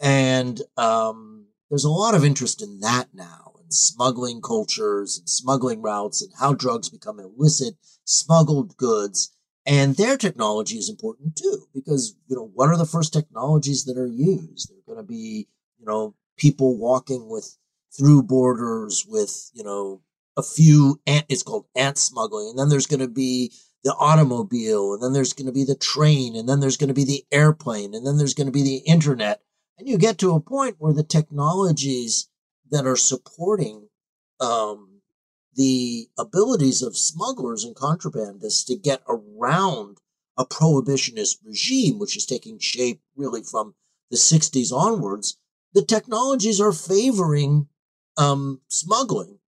[0.00, 5.80] And um, there's a lot of interest in that now, and smuggling cultures and smuggling
[5.80, 7.74] routes and how drugs become illicit,
[8.04, 9.32] smuggled goods.
[9.66, 13.96] And their technology is important too, because, you know, what are the first technologies that
[13.96, 14.70] are used?
[14.70, 17.56] They're going to be, you know, people walking with
[17.96, 20.00] through borders with you know
[20.36, 23.52] a few ant it's called ant smuggling and then there's going to be
[23.84, 26.94] the automobile and then there's going to be the train and then there's going to
[26.94, 29.40] be the airplane and then there's going to be the internet
[29.78, 32.28] and you get to a point where the technologies
[32.70, 33.88] that are supporting
[34.40, 35.00] um,
[35.54, 39.98] the abilities of smugglers and contrabandists to get around
[40.36, 43.74] a prohibitionist regime which is taking shape really from
[44.10, 45.38] the 60s onwards
[45.74, 47.68] the technologies are favoring
[48.16, 49.38] um, smuggling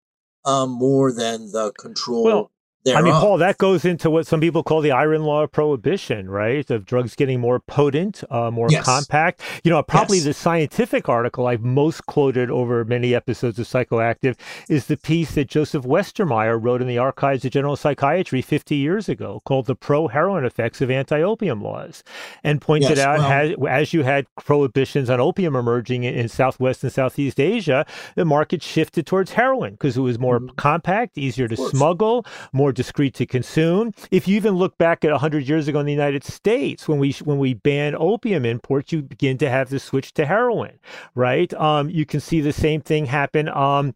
[0.44, 2.50] um, more than the control well.
[2.94, 6.30] I mean, Paul, that goes into what some people call the iron law of prohibition,
[6.30, 6.68] right?
[6.70, 8.84] Of drugs getting more potent, uh, more Yes.
[8.84, 9.40] compact.
[9.64, 10.26] You know, probably Yes.
[10.26, 14.36] the scientific article I've most quoted over many episodes of Psychoactive
[14.68, 19.08] is the piece that Joseph Westermeyer wrote in the Archives of General Psychiatry 50 years
[19.08, 22.04] ago called The Pro Heroin Effects of Anti Opium Laws
[22.44, 23.30] and pointed Yes, out well-
[23.68, 27.84] as, as you had prohibitions on opium emerging in, in Southwest and Southeast Asia,
[28.14, 33.14] the market shifted towards heroin because it was more compact, easier to smuggle, more discreet
[33.14, 33.92] to consume.
[34.12, 37.12] If you even look back at 100 years ago in the United States, when we
[37.24, 40.78] when we banned opium imports, you begin to have the switch to heroin,
[41.14, 41.52] right?
[41.54, 43.48] Um, you can see the same thing happen.
[43.48, 43.94] Um,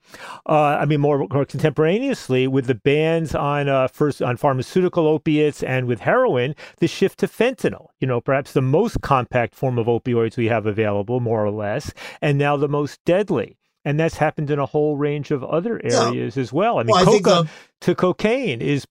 [0.48, 5.62] uh, I mean, more, more contemporaneously with the bans on uh, first on pharmaceutical opiates
[5.62, 7.88] and with heroin, the shift to fentanyl.
[8.00, 11.92] You know, perhaps the most compact form of opioids we have available, more or less,
[12.20, 13.59] and now the most deadly.
[13.84, 16.08] And that's happened in a whole range of other Yeah.
[16.08, 16.78] areas as well.
[16.78, 17.48] I mean, Well, I coca the-
[17.86, 18.86] to cocaine is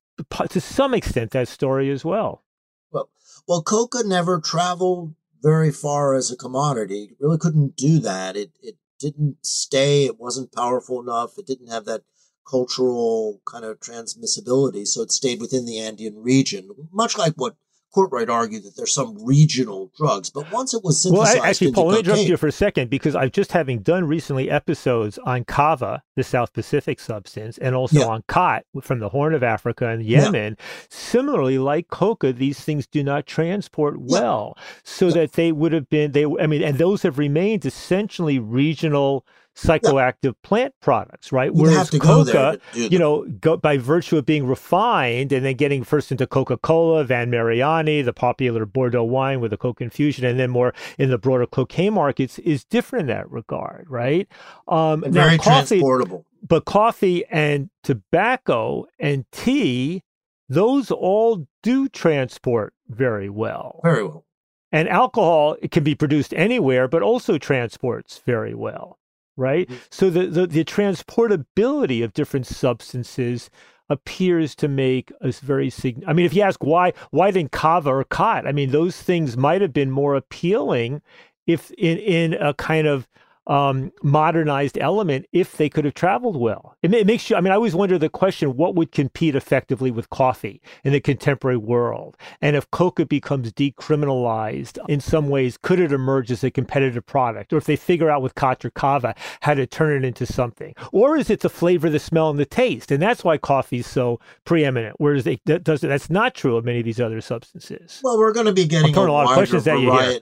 [0.49, 2.43] to some extent that story as well.
[2.91, 3.09] Well,
[3.47, 7.09] well, coca never traveled very far as a commodity.
[7.11, 8.35] It really couldn't do that.
[8.35, 10.05] It it didn't stay.
[10.05, 11.37] It wasn't powerful enough.
[11.37, 12.03] It didn't have that
[12.49, 14.85] cultural kind of transmissibility.
[14.87, 17.55] So it stayed within the Andean region, much like what
[17.95, 20.29] Courtwright argued that there's some regional drugs.
[20.29, 22.51] But once it was synthesized, Well, I, actually, Paul, let me interrupt you for a
[22.51, 27.75] second because I've just having done recently episodes on kava, the South Pacific substance, and
[27.75, 28.07] also Yeah.
[28.07, 30.25] on khat from the Horn of Africa and Yeah.
[30.25, 30.57] Yemen.
[30.89, 34.19] Similarly, like coca, these things do not transport Yeah.
[34.21, 36.25] well, so that they would have been they.
[36.25, 39.25] I mean, and those have remained essentially regional
[39.61, 41.51] psychoactive plant products, right?
[41.53, 45.31] You'd Whereas have to go there coca, you know, go, by virtue of being refined
[45.31, 49.57] and then getting first into Coca Cola, Vin Mariani, the popular Bordeaux wine with a
[49.57, 53.87] Coke infusion, and then more in the broader cocaine markets, is different in that regard,
[53.89, 54.27] right?
[54.67, 56.25] Um, now, very coffee, transportable.
[56.47, 60.03] but coffee and tobacco and tea,
[60.47, 63.81] those all do transport very well.
[63.83, 64.25] Very well.
[64.71, 68.98] And alcohol can be produced anywhere, but also transports very well,
[69.39, 69.67] right?
[69.67, 69.79] Mhm.
[69.89, 73.49] So the, the, the transportability of different substances
[73.89, 77.89] appears to make us very sig- I mean, if you ask why, why then kava
[77.89, 78.45] or khat?
[78.45, 81.01] I mean, those things might have been more appealing
[81.47, 83.07] if in, in a kind of
[83.49, 86.77] um, modernized element if they could have traveled well.
[86.83, 89.91] It, it makes you, I mean, I always wonder the question what would compete effectively
[89.91, 92.15] with coffee in the contemporary world?
[92.41, 97.51] And if coca becomes decriminalized in some ways, could it emerge as a competitive product?
[97.51, 100.75] Or if they figure out with khat or kava how to turn it into something?
[100.91, 102.91] Or is it the flavor, the smell, and the taste?
[102.91, 106.65] And that's why coffee is so preeminent, whereas they, that does, that's not true of
[106.65, 107.99] many of these other substances.
[108.03, 110.19] Well, we're going to be getting throwing a lot of questions at you here.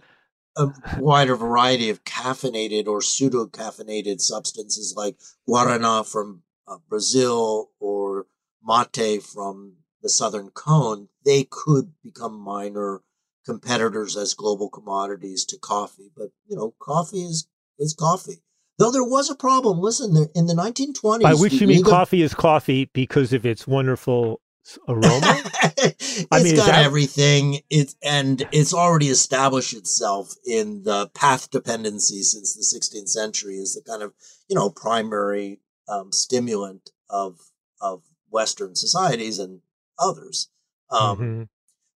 [0.58, 8.26] A wider variety of caffeinated or pseudo caffeinated substances like guarana from uh, Brazil or
[8.64, 11.10] mate from the southern cone.
[11.26, 13.02] They could become minor
[13.46, 17.48] competitors as global commodities to coffee, but you know, coffee is
[17.80, 18.42] is coffee.
[18.80, 19.80] Though there was a problem.
[19.80, 23.66] Listen, there, in the 1920s, By which you mean coffee is coffee because of its
[23.66, 24.42] wonderful
[24.88, 25.22] aroma?
[25.78, 27.62] it's I mean, got that- everything.
[27.70, 33.74] It and it's already established itself in the path dependency since the 16th century as
[33.74, 34.14] the kind of
[34.48, 35.60] you know primary
[35.90, 37.40] um, stimulant of
[37.82, 39.62] of Western societies and
[40.00, 40.50] others.
[40.90, 41.48] Um, Mhm.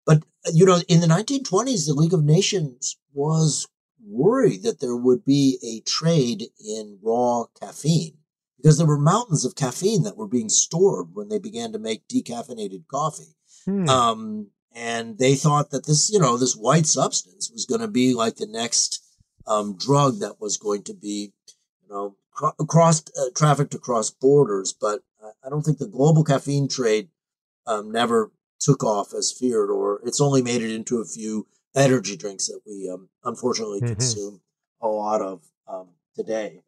[0.05, 3.67] But you know, in the 1920s, the League of Nations was
[4.03, 8.17] worried that there would be a trade in raw caffeine
[8.61, 12.07] because there were mountains of caffeine that were being stored when they began to make
[12.07, 13.35] decaffeinated coffee.
[13.65, 13.89] Hmm.
[13.89, 18.13] Um, and they thought that this, you know, this white substance was going to be
[18.13, 19.03] like the next
[19.47, 21.33] um, drug that was going to be,
[21.81, 24.73] you know, cro- cross uh, trafficked across borders.
[24.73, 25.01] But
[25.43, 27.09] I- don't think the global caffeine trade
[27.67, 32.15] um, never took off as feared, or it's only made it into a few energy
[32.15, 33.87] drinks that we um, unfortunately Mhm.
[33.87, 34.41] consume
[34.81, 36.63] a lot of um, today.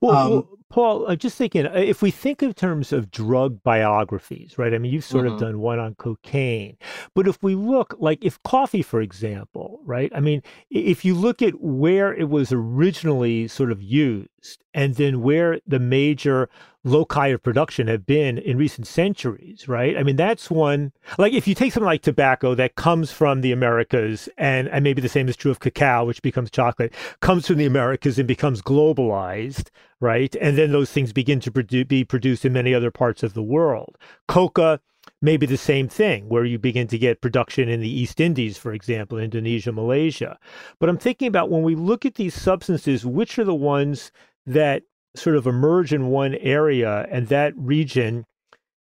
[0.00, 3.62] Well, Um, well, Paul, I'm just thinking uh, if we think in terms of drug
[3.62, 4.72] biographies, right?
[4.72, 5.32] I mean, you've sort Mhm.
[5.34, 6.76] of done one on cocaine,
[7.14, 10.10] but if we look, like if coffee, for example, right?
[10.14, 15.20] I mean, if you look at where it was originally sort of used and then
[15.22, 16.48] where the major
[16.84, 19.96] loci of production have been in recent centuries, right?
[19.96, 23.52] I mean, that's one, like if you take something like tobacco that comes from the
[23.52, 27.56] Americas, and, and maybe the same is true of cacao, which becomes chocolate, comes from
[27.56, 29.68] the Americas and becomes globalized,
[30.00, 30.34] right?
[30.40, 33.42] And then those things begin to produ- be produced in many other parts of the
[33.42, 33.96] world.
[34.26, 34.80] Coca,
[35.20, 38.72] maybe the same thing, where you begin to get production in the East Indies, for
[38.72, 40.38] example, Indonesia, Malaysia.
[40.80, 44.10] But I'm thinking about when we look at these substances, which are the ones
[44.46, 44.82] that
[45.14, 48.24] sort of emerge in one area and that region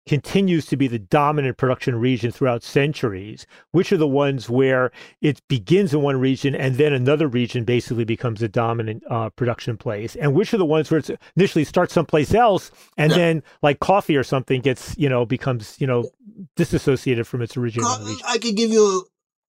[0.06, 3.46] continues to be the dominant production region throughout centuries?
[3.70, 4.90] Which are the ones where
[5.20, 9.76] it begins in one region and then another region basically becomes a dominant uh, production
[9.76, 10.16] place?
[10.16, 13.18] And which are the ones where it initially starts someplace else and yeah.
[13.18, 16.10] then, like coffee or something, gets you know becomes you know
[16.56, 18.16] disassociated from its original region?
[18.26, 19.06] I could give you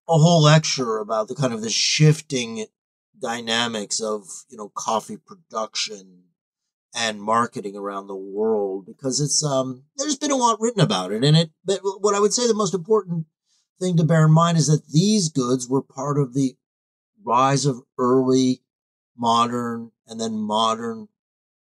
[0.08, 2.66] a whole lecture about the kind of the shifting
[3.20, 6.24] dynamics of you know coffee production
[6.94, 11.24] and marketing around the world because it's um there's been a lot written about it
[11.24, 13.26] and it but what I would say the most important
[13.80, 16.54] thing to bear in mind is that these goods were part of the
[17.24, 18.62] rise of early
[19.16, 21.08] modern and then modern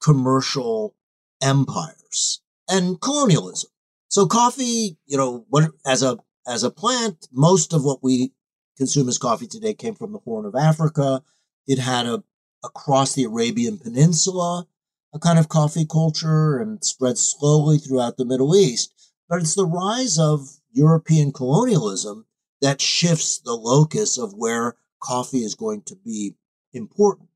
[0.02, 0.94] commercial
[1.42, 3.70] empires and colonialism.
[4.08, 8.32] So coffee, you know, what as a as a plant, most of what we
[8.76, 11.22] consume as coffee today came from the Horn of Africa.
[11.66, 12.22] It had a
[12.64, 14.66] across the Arabian Peninsula
[15.14, 18.92] a kind of coffee culture and spread slowly throughout the Middle East.
[19.28, 22.26] But it's the rise of European colonialism
[22.60, 26.34] that shifts the locus of where coffee is going to be
[26.72, 27.28] important.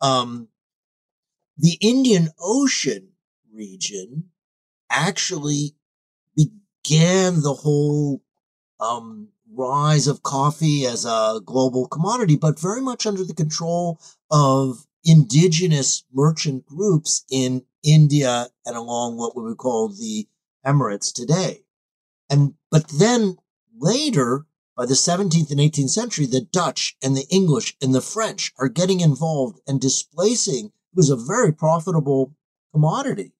[0.00, 0.48] Um,
[1.56, 3.10] the Indian Ocean
[3.52, 4.30] region
[4.90, 5.76] actually
[6.36, 8.22] began the whole
[8.80, 14.00] um, rise of coffee as a global commodity, but very much under the control
[14.30, 20.26] of indigenous merchant groups in India and along what we would call the
[20.66, 21.64] Emirates today.
[22.30, 23.36] And, but then
[23.78, 24.46] later,
[24.76, 28.68] by the 17th and 18th century, the Dutch and the English and the French are
[28.68, 32.34] getting involved and displacing, it was a very profitable
[32.72, 33.32] commodity.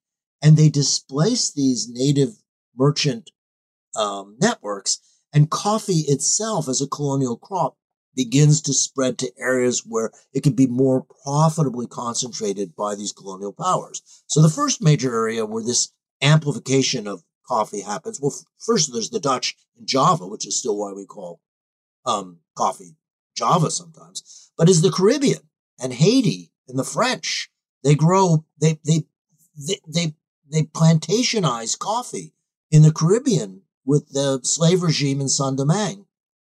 [0.43, 2.43] And they displace these native
[2.77, 3.31] merchant
[3.97, 5.01] um, networks
[5.33, 7.77] and coffee itself as a colonial crop
[8.15, 13.53] begins to spread to areas where it could be more profitably concentrated by these colonial
[13.53, 14.03] powers.
[14.27, 15.93] So the first major area where this
[16.23, 20.93] amplification of coffee happens, well, first there's the Dutch in Java, which is still why
[20.93, 21.41] we call
[22.07, 22.97] um, coffee
[23.37, 25.49] Java sometimes, but is the Caribbean
[25.81, 27.51] and Haiti and the French.
[27.83, 29.05] They grow, they, they,
[29.57, 30.15] they, they,
[30.51, 32.33] they plantationize coffee
[32.71, 36.04] in the Caribbean with the slave regime in Saint Domingue.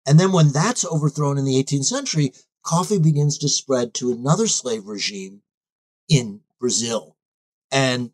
[0.06, 2.34] And then when that's overthrown in the 18th century,
[2.64, 5.42] coffee begins to spread to another slave regime
[6.10, 7.16] in Brazil
[7.72, 8.12] and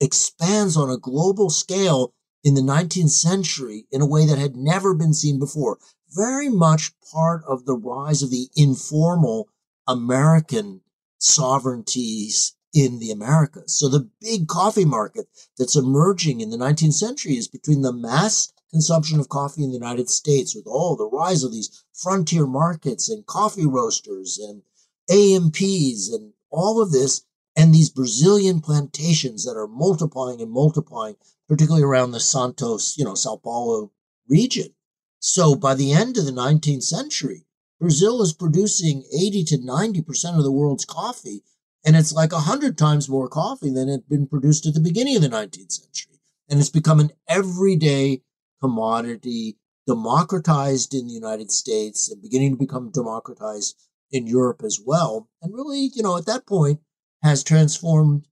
[0.00, 2.14] expands on a global scale
[2.44, 5.78] in the 19th century in a way that had never been seen before.
[6.10, 9.48] Very much part of the rise of the informal
[9.86, 10.80] American
[11.18, 13.78] sovereignties in the Americas.
[13.78, 15.26] So the big coffee market
[15.58, 19.76] that's emerging in the 19th century is between the mass consumption of coffee in the
[19.76, 24.62] United States with all the rise of these frontier markets and coffee roasters and
[25.10, 27.22] A&Ps and all of this
[27.56, 31.16] and these Brazilian plantations that are multiplying and multiplying,
[31.48, 33.90] particularly around the Santos, you know, Sao Paulo
[34.28, 34.74] region.
[35.18, 37.46] So by the end of the 19th century,
[37.80, 41.42] Brazil is producing 80 to 90% of the world's coffee.
[41.84, 45.16] And it's like a 100 times more coffee than had been produced at the beginning
[45.16, 46.20] of the 19th century.
[46.48, 48.22] And it's become an everyday
[48.60, 49.56] commodity
[49.86, 53.74] democratized in the United States and beginning to become democratized
[54.10, 55.28] in Europe as well.
[55.42, 56.80] And really, you know, at that point
[57.22, 58.28] has transformed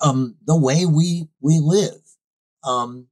[0.00, 2.00] um, the way we we live.
[2.62, 3.08] Um,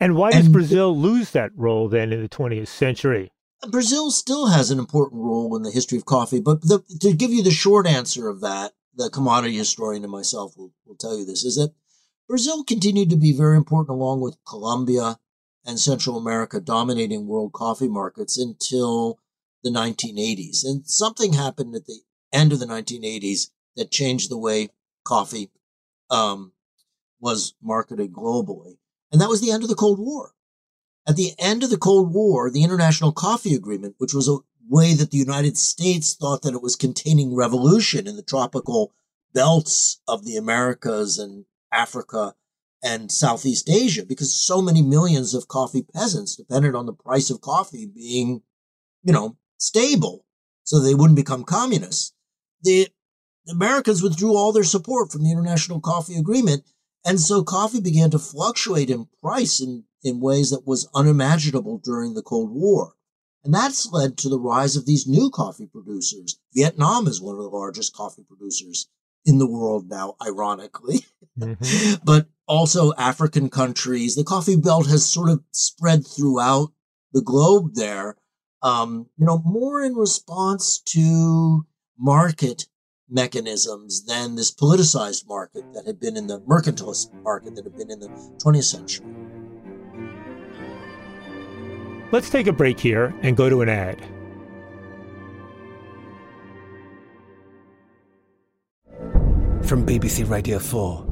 [0.00, 3.32] and why does and Brazil lose that role then in the 20th century?
[3.68, 7.30] Brazil still has an important role in the history of coffee, but the, to give
[7.30, 11.24] you the short answer of that, the commodity historian and myself will, will tell you
[11.24, 11.72] this, is that
[12.28, 15.18] Brazil continued to be very important along with Colombia
[15.64, 19.18] and Central America dominating world coffee markets until
[19.62, 20.64] the 1980s.
[20.64, 22.00] And something happened at the
[22.32, 24.70] end of the 1980s that changed the way
[25.04, 25.50] coffee
[26.10, 26.52] um,
[27.20, 28.78] was marketed globally.
[29.10, 30.32] And that was the end of the Cold War.
[31.06, 34.38] At the end of the Cold War, the International Coffee Agreement, which was a
[34.68, 38.92] way that the United States thought that it was containing revolution in the tropical
[39.34, 42.34] belts of the Americas and Africa
[42.82, 47.40] and Southeast Asia because so many millions of coffee peasants depended on the price of
[47.40, 48.42] coffee being,
[49.02, 50.24] you know, stable
[50.64, 52.12] so they wouldn't become communists.
[52.62, 52.88] The,
[53.46, 56.64] the Americans withdrew all their support from the International Coffee Agreement.
[57.04, 62.14] And so coffee began to fluctuate in price in, in ways that was unimaginable during
[62.14, 62.94] the Cold War.
[63.44, 66.38] And that's led to the rise of these new coffee producers.
[66.54, 68.88] Vietnam is one of the largest coffee producers
[69.24, 71.04] in the world now, ironically.
[71.38, 71.94] Mm-hmm.
[72.04, 74.14] but also African countries.
[74.14, 76.68] The coffee belt has sort of spread throughout
[77.14, 78.16] the globe there,
[78.62, 81.64] um, you know, more in response to
[81.98, 82.66] market
[83.08, 87.90] mechanisms than this politicized market that had been in the mercantilist market that had been
[87.90, 88.08] in the
[88.44, 89.06] 20th century.
[92.12, 93.98] Let's take a break here and go to an ad.
[99.64, 101.11] From BBC Radio 4,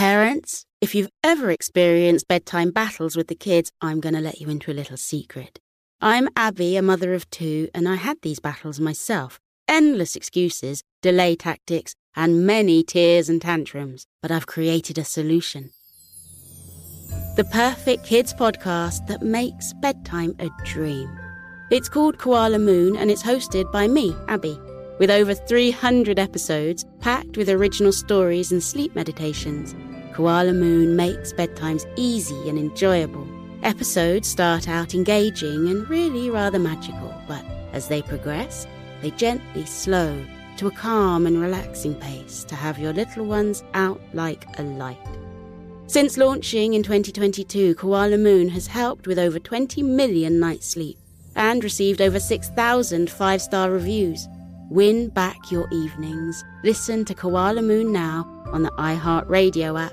[0.00, 4.48] Parents, if you've ever experienced bedtime battles with the kids, I'm going to let you
[4.48, 5.58] into a little secret.
[6.00, 9.38] I'm Abby, a mother of two, and I had these battles myself.
[9.68, 15.70] Endless excuses, delay tactics, and many tears and tantrums, but I've created a solution.
[17.36, 21.14] The perfect kids podcast that makes bedtime a dream.
[21.70, 24.58] It's called Koala Moon and it's hosted by me, Abby,
[24.98, 29.74] with over 300 episodes packed with original stories and sleep meditations.
[30.12, 33.26] Koala Moon makes bedtimes easy and enjoyable.
[33.62, 38.66] Episodes start out engaging and really rather magical, but as they progress,
[39.02, 40.24] they gently slow
[40.56, 44.98] to a calm and relaxing pace to have your little ones out like a light.
[45.86, 50.98] Since launching in 2022, Koala Moon has helped with over 20 million nights sleep
[51.34, 54.28] and received over 6,000 five star reviews.
[54.70, 56.44] Win back your evenings.
[56.62, 59.92] Listen to Koala Moon now on the iHeartRadio app,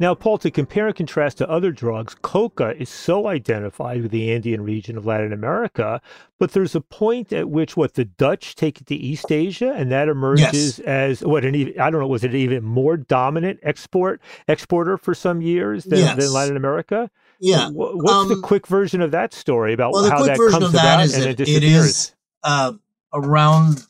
[0.00, 4.30] Now, Paul, to compare and contrast to other drugs, coca is so identified with the
[4.32, 6.00] Andean region of Latin America,
[6.38, 9.90] but there's a point at which what the Dutch take it to East Asia, and
[9.90, 10.80] that emerges Yes.
[10.80, 15.14] as what an even, I don't know, was it even more dominant export exporter for
[15.14, 17.10] some years than, than Latin America?
[17.40, 17.68] Yeah.
[17.70, 20.60] Wh- What's the quick version of that story about Well, the how quick that version
[20.60, 21.84] comes of that about is and it disappears?
[21.86, 22.72] is uh,
[23.12, 23.84] around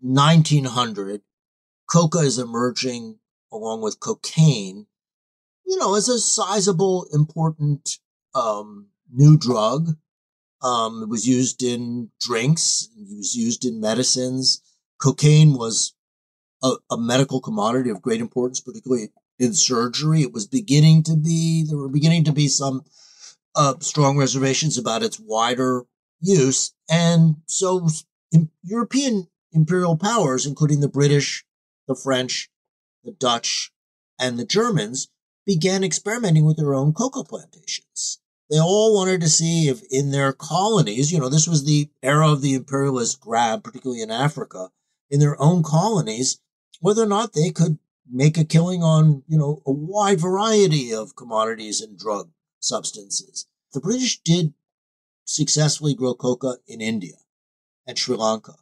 [0.00, 1.20] 1900.
[1.90, 3.18] Coca is emerging
[3.52, 4.86] along with cocaine,
[5.66, 7.98] you know, as a sizable, important
[8.34, 9.96] um, new drug.
[10.62, 12.88] Um, it was used in drinks.
[12.96, 14.62] It was used in medicines.
[15.00, 15.94] Cocaine was
[16.62, 19.08] a, a medical commodity of great importance, particularly
[19.38, 20.22] in surgery.
[20.22, 22.82] It was beginning to be, there were beginning to be some
[23.56, 25.82] uh, strong reservations about its wider
[26.20, 26.72] use.
[26.88, 27.88] And so
[28.62, 31.44] European imperial powers, including the British,
[31.88, 32.48] the French,
[33.04, 33.72] the Dutch,
[34.18, 35.08] and the Germans,
[35.46, 38.18] began experimenting with their own coca plantations.
[38.50, 42.30] They all wanted to see if in their colonies, you know, this was the era
[42.30, 44.70] of the imperialist grab, particularly in Africa,
[45.10, 46.40] in their own colonies,
[46.80, 47.78] whether or not they could
[48.10, 52.30] make a killing on, you know, a wide variety of commodities and drug
[52.60, 53.46] substances.
[53.72, 54.52] The British did
[55.24, 57.16] successfully grow coca in India
[57.86, 58.56] and Sri Lanka.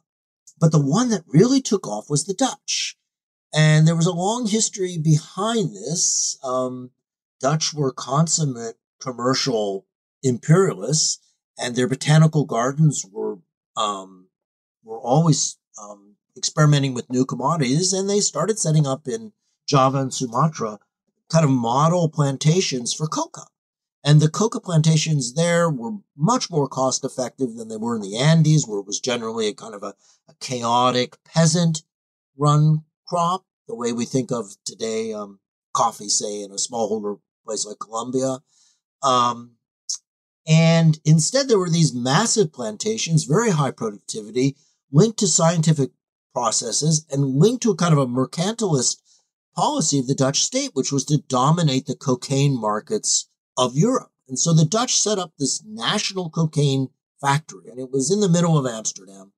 [0.59, 2.97] But the one that really took off was the Dutch.
[3.53, 6.37] And there was a long history behind this.
[6.43, 6.91] Um,
[7.39, 9.85] Dutch were consummate commercial
[10.23, 11.19] imperialists,
[11.57, 13.39] and their botanical gardens were
[13.75, 14.27] um,
[14.83, 17.93] were always um, experimenting with new commodities.
[17.93, 19.33] And they started setting up in
[19.67, 20.79] Java and Sumatra
[21.29, 23.43] kind of model plantations for coca.
[24.03, 28.17] And the coca plantations there were much more cost effective than they were in the
[28.17, 29.93] Andes, where it was generally a kind of a,
[30.27, 31.83] a chaotic peasant
[32.37, 35.39] run crop, the way we think of today um,
[35.73, 38.39] coffee, say, in a smallholder place like Colombia.
[39.03, 39.37] Um,
[40.47, 44.55] And instead, there were these massive plantations, very high productivity,
[44.91, 45.91] linked to scientific
[46.33, 49.01] processes and linked to a kind of a mercantilist
[49.55, 54.11] policy of the Dutch state, which was to dominate the cocaine markets of Europe.
[54.27, 56.89] And so the Dutch set up this national cocaine
[57.19, 59.33] factory, and it was in the middle of Amsterdam.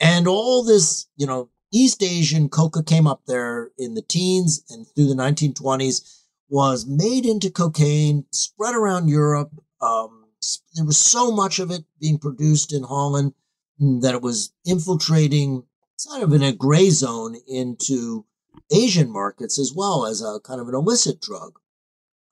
[0.00, 4.86] And all this, you know, East Asian coca came up there in the teens and
[4.86, 9.50] through the 1920s, was made into cocaine, spread around Europe.
[9.80, 10.26] Um,
[10.74, 13.32] there was so much of it being produced in Holland
[13.78, 15.64] that it was infiltrating
[16.08, 18.26] kind of in a gray zone into
[18.70, 21.58] Asian markets as well as a kind of an illicit drug.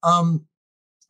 [0.03, 0.47] Um,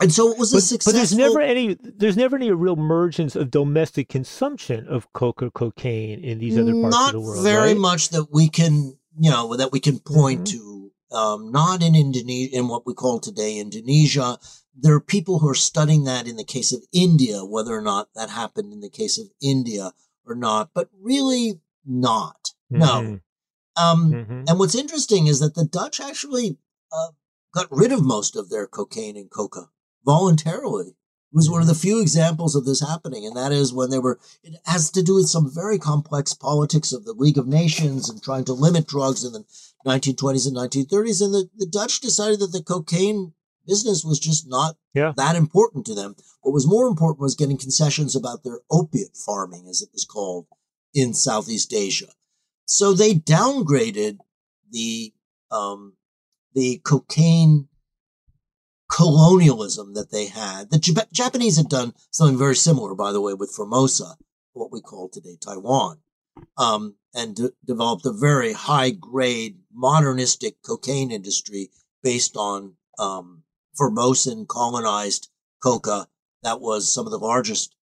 [0.00, 0.92] and so it was a but, successful.
[0.92, 6.22] But there's never any there's never any real emergence of domestic consumption of coca cocaine
[6.24, 7.36] in these other parts of the world.
[7.36, 7.76] Not very right?
[7.78, 10.50] much that we can you know that we can point Mhm.
[10.52, 10.92] to.
[11.12, 14.38] Um, not in Indonesia, in what we call today Indonesia.
[14.76, 18.10] There are people who are studying that in the case of India, whether or not
[18.14, 19.92] that happened in the case of India
[20.24, 22.52] or not, but really not.
[22.70, 22.86] No.
[22.86, 23.20] Mhm.
[23.76, 24.44] Um, Mhm.
[24.48, 26.58] And what's interesting is that the Dutch actually
[26.92, 27.08] uh,
[27.52, 29.70] got rid of most of their cocaine and coca
[30.04, 30.88] voluntarily.
[31.32, 34.00] It was one of the few examples of this happening, and that is when they
[34.00, 34.18] were.
[34.42, 38.20] It has to do with some very complex politics of the League of Nations and
[38.20, 39.44] trying to limit drugs in the
[39.86, 41.22] 1920s and 1930s.
[41.22, 43.32] And the, the Dutch decided that the cocaine
[43.64, 45.12] business was just not Yeah.
[45.16, 46.16] that important to them.
[46.40, 50.46] What was more important was getting concessions about their opiate farming, as it was called
[50.92, 52.08] in Southeast Asia.
[52.64, 54.18] So they downgraded
[54.72, 55.12] the
[55.52, 55.94] um,
[56.54, 57.68] the cocaine
[58.90, 60.70] colonialism that they had.
[60.70, 64.16] The Jap- Japanese had done something very similar, by the way, with Formosa,
[64.52, 65.98] what we call today Taiwan,
[66.58, 71.70] um, and de- developed a very high grade modernistic cocaine industry
[72.02, 73.44] based on um,
[73.78, 75.30] Formosan colonized
[75.62, 76.08] coca.
[76.42, 77.74] That was some of the largest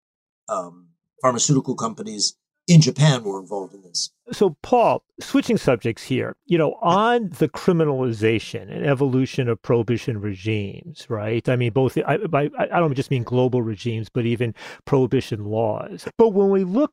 [0.49, 0.89] um,
[1.23, 2.37] pharmaceutical companies
[2.69, 4.11] in Japan were involved in this.
[4.31, 11.07] So, Paul, switching subjects here, you know, on the criminalization and evolution of prohibition regimes,
[11.09, 11.49] right?
[11.49, 14.55] I mean, both, I, I, I don't just mean global regimes, but even
[14.85, 16.07] prohibition laws.
[16.19, 16.93] But when we look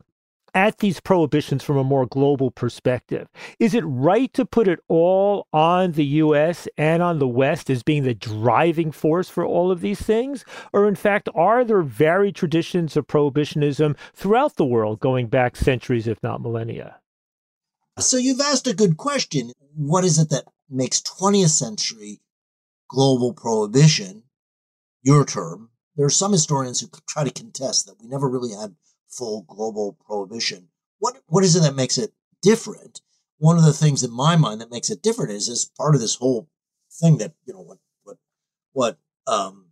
[0.55, 3.27] at these prohibitions from a more global perspective,
[3.59, 7.83] is it right to put it all on the US and on the West as
[7.83, 10.45] being the driving force for all of these things?
[10.73, 16.07] Or, in fact, are there varied traditions of prohibitionism throughout the world going back centuries,
[16.07, 17.01] if not millennia?
[17.99, 19.51] So you've asked a good question.
[19.75, 22.21] What is it that makes 20th century
[22.89, 24.23] global prohibition
[25.03, 25.69] your term?
[25.95, 28.75] There are some historians who try to contest that we never really had
[29.17, 30.69] full global prohibition.
[30.99, 33.01] What what is it that makes it different?
[33.37, 36.01] One of the things in my mind that makes it different is is part of
[36.01, 36.49] this whole
[36.91, 38.17] thing that you know what what
[38.73, 38.97] what
[39.27, 39.67] um,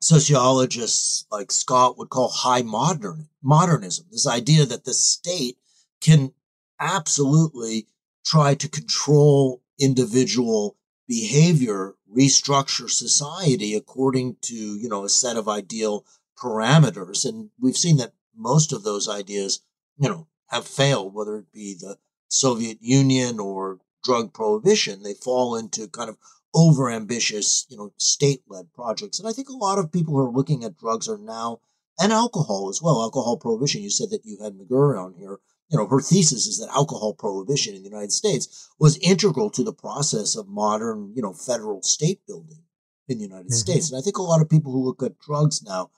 [0.00, 4.06] sociologists like Scott would call high modern modernism.
[4.10, 5.58] This idea that the state
[6.00, 6.32] can
[6.80, 7.86] absolutely
[8.24, 10.76] try to control individual
[11.08, 16.04] behavior, restructure society according to, you know, a set of ideal
[16.36, 17.24] parameters.
[17.24, 19.60] And we've seen that most of those ideas,
[19.98, 25.02] you know, have failed, whether it be the Soviet Union or drug prohibition.
[25.02, 26.16] They fall into kind of
[26.54, 29.18] overambitious, you know, state-led projects.
[29.18, 31.60] And I think a lot of people who are looking at drugs are now,
[32.00, 33.82] and alcohol as well, alcohol prohibition.
[33.82, 37.14] You said that you had McGirr on here you know, her thesis is that alcohol
[37.14, 41.82] prohibition in the United States was integral to the process of modern, you know, federal
[41.82, 42.62] state building
[43.06, 43.54] in the United Mhm.
[43.54, 43.90] States.
[43.90, 45.90] And I think a lot of people who look at drugs now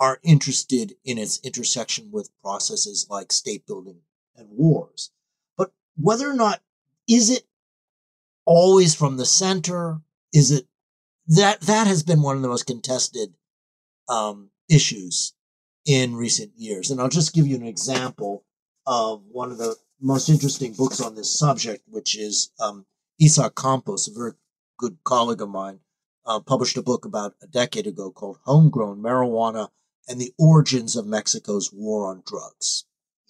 [0.00, 3.98] are interested in its intersection with processes like state building
[4.36, 5.10] and wars.
[5.56, 6.60] But whether or not
[7.08, 7.44] is it
[8.44, 10.00] always from the center?
[10.32, 10.66] Is it
[11.26, 13.34] that that has been one of the most contested
[14.08, 15.34] um, issues
[15.84, 16.90] in recent years?
[16.90, 18.44] And I'll just give you an example
[18.86, 22.86] of one of the most interesting books on this subject, which is um,
[23.20, 24.32] Isaac Campos, a very
[24.78, 25.80] good colleague of mine,
[26.24, 29.68] uh, published a book about a decade ago called Homegrown Marijuana
[30.08, 32.84] and the Origins of Mexico's War on Drugs.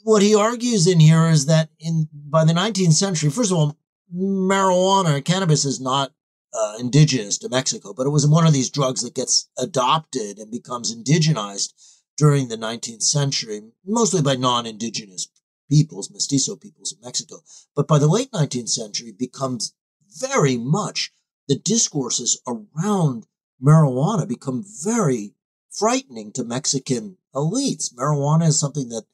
[0.04, 3.76] What he argues in here is that in by the 19th century, first of all,
[4.14, 6.12] marijuana, cannabis is not
[6.54, 10.50] uh, indigenous to Mexico, but it was one of these drugs that gets adopted and
[10.50, 11.72] becomes indigenized
[12.16, 15.28] during the 19th century, mostly by non-indigenous
[15.70, 17.42] peoples, mestizo peoples in Mexico.
[17.76, 19.74] But by the late 19th century, becomes
[20.20, 21.12] very much
[21.48, 23.26] the discourses around
[23.62, 25.34] marijuana become very
[25.78, 27.92] frightening to Mexican elites.
[27.94, 29.04] Marijuana is something that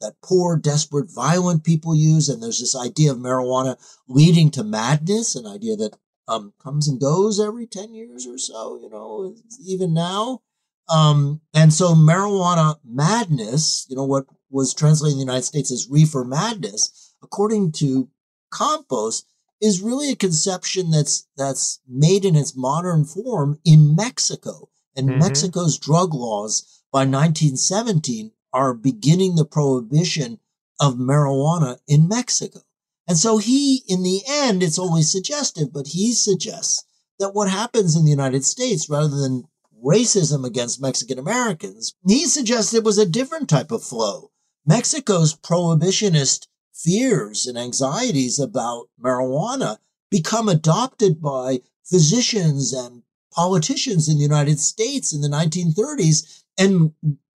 [0.00, 3.76] that poor, desperate, violent people use, and there's this idea of marijuana
[4.08, 5.96] leading to madness, an idea that
[6.28, 10.42] um, comes and goes every 10 years or so, you know, even now.
[10.88, 15.88] Um, and so marijuana madness, you know, what was translated in the United States as
[15.90, 18.08] reefer madness, according to
[18.52, 19.24] Campos,
[19.60, 24.68] is really a conception that's that's made in its modern form in Mexico.
[24.96, 25.18] And Mhm.
[25.18, 30.38] Mexico's drug laws by 1917 are beginning the prohibition
[30.80, 32.60] of marijuana in Mexico.
[33.06, 36.84] And so he, in the end, it's always suggestive, but he suggests
[37.18, 39.44] that what happens in the United States, rather than
[39.84, 44.30] racism against Mexican Americans, he suggests it was a different type of flow.
[44.64, 49.78] Mexico's prohibitionist fears and anxieties about marijuana
[50.10, 53.02] become adopted by physicians and
[53.34, 56.92] politicians in the United States in the 1930s and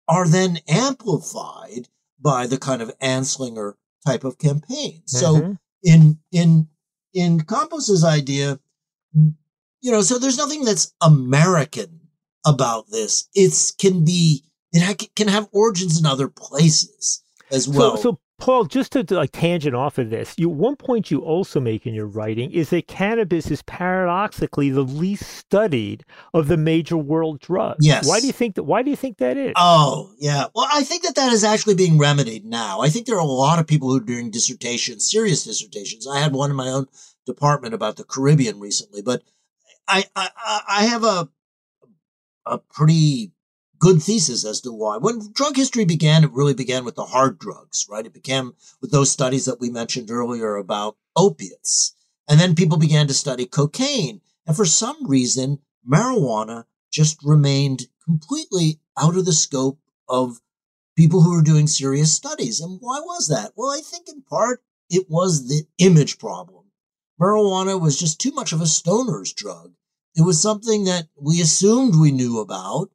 [0.07, 1.89] are then amplified
[2.19, 3.73] by the kind of Anslinger
[4.05, 5.01] type of campaign.
[5.05, 5.59] So Mhm.
[5.83, 6.67] in in
[7.13, 8.59] in Campos's idea,
[9.13, 11.99] you know, so there's nothing that's American
[12.45, 13.27] about this.
[13.33, 17.21] It's can be it ha- can have origins in other places
[17.51, 17.97] as well.
[17.97, 21.59] So, so Paul, just to, like tangent off of this, you one point you also
[21.59, 26.97] make in your writing is that cannabis is paradoxically the least studied of the major
[26.97, 27.85] world drugs.
[27.85, 28.07] Yes.
[28.07, 28.63] Why do you think that?
[28.63, 29.53] Why do you think that is?
[29.55, 30.45] Oh, yeah.
[30.53, 32.79] Well, I think that that is actually being remedied now.
[32.81, 36.05] I think there are a lot of people who are doing dissertations, serious dissertations.
[36.07, 36.88] I had one in my own
[37.25, 39.23] department about the Caribbean recently, but
[39.88, 41.27] I, I- I have a
[42.45, 43.31] a pretty
[43.80, 44.97] good thesis as to why.
[44.97, 48.05] When drug history began, it really began with the hard drugs, right?
[48.05, 51.95] It began with those studies that we mentioned earlier about opiates.
[52.28, 54.21] And then people began to study cocaine.
[54.45, 60.39] And for some reason, marijuana just remained completely out of the scope of
[60.95, 62.59] people who were doing serious studies.
[62.59, 63.51] And why was that?
[63.55, 66.65] Well, I think in part it was the image problem.
[67.19, 69.73] Marijuana was just too much of a stoner's drug.
[70.15, 72.89] It was something that we assumed we knew about.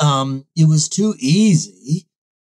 [0.00, 2.06] Um, it was too easy.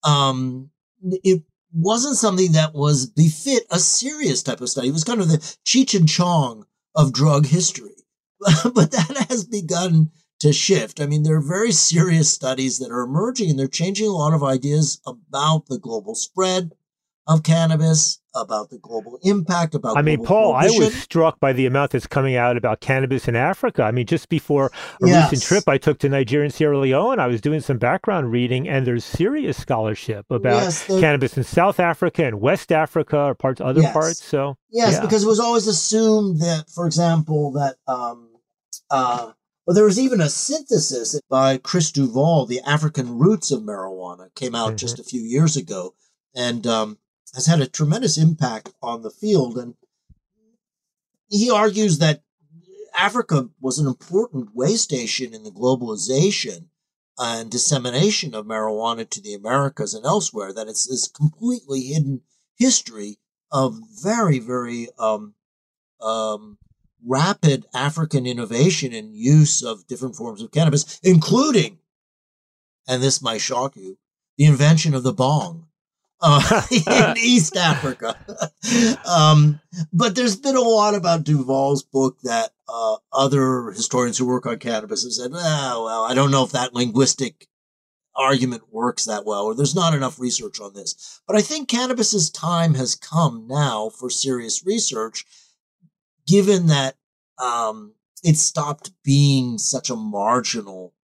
[0.04, 0.72] Um,
[1.02, 1.44] it
[1.74, 4.88] wasn't something that was befit a serious type of study.
[4.90, 6.66] It was kind of the Cheech and Chong
[6.96, 7.92] of drug history.
[8.40, 11.02] but that has begun to shift.
[11.02, 14.34] I mean, there are very serious studies that are emerging and they're changing a lot
[14.34, 16.74] of ideas about the global spread
[17.28, 21.66] of cannabis, about the global impact, about I mean, Paul, I was struck by the
[21.66, 23.84] amount that's coming out about cannabis in Africa.
[23.84, 24.72] I mean, just before
[25.02, 25.32] a Yes.
[25.32, 28.68] recent trip I took to Nigeria and Sierra Leone, I was doing some background reading,
[28.68, 33.36] and there's serious scholarship about Yes, the- cannabis in South Africa and West Africa or
[33.36, 33.94] parts other Yes.
[33.94, 34.24] parts.
[34.24, 35.02] So Yes, yeah.
[35.02, 38.30] because it was always assumed that, for example, that um,
[38.92, 39.32] uh,
[39.66, 44.54] well, there was even a synthesis by Chris Duvall, "The African Roots of Marijuana," came
[44.54, 45.96] out just a few years ago,
[46.36, 46.98] and um,
[47.36, 49.58] has had a tremendous impact on the field.
[49.58, 49.76] And
[51.28, 52.24] he argues that
[52.98, 56.68] Africa was an important way station in the globalization
[57.18, 60.54] and dissemination of marijuana to the Americas and elsewhere.
[60.54, 62.22] That it's this completely hidden
[62.56, 63.18] history
[63.52, 65.36] of very, very um,
[66.02, 66.58] um,
[67.06, 71.80] rapid African innovation and use of different forms of cannabis, including,
[72.88, 73.98] and this might shock you,
[74.38, 75.68] the invention of the bong
[76.22, 78.18] uh, in East Africa.
[79.10, 79.60] um,
[79.94, 84.60] but there's been a lot about Duvall's book that uh, other historians who work on
[84.60, 87.48] cannabis have said, oh, well, I don't know if that linguistic
[88.16, 91.22] argument works that well, or there's not enough research on this.
[91.28, 95.26] But I think cannabis's time has come now for serious research,
[96.26, 96.96] given that
[97.38, 97.94] um,
[98.24, 100.95] it stopped being such a marginal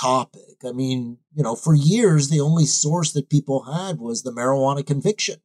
[0.00, 0.64] topic.
[0.66, 4.86] I mean, you know, for years, the only source that people had was the marijuana
[4.86, 5.36] conviction.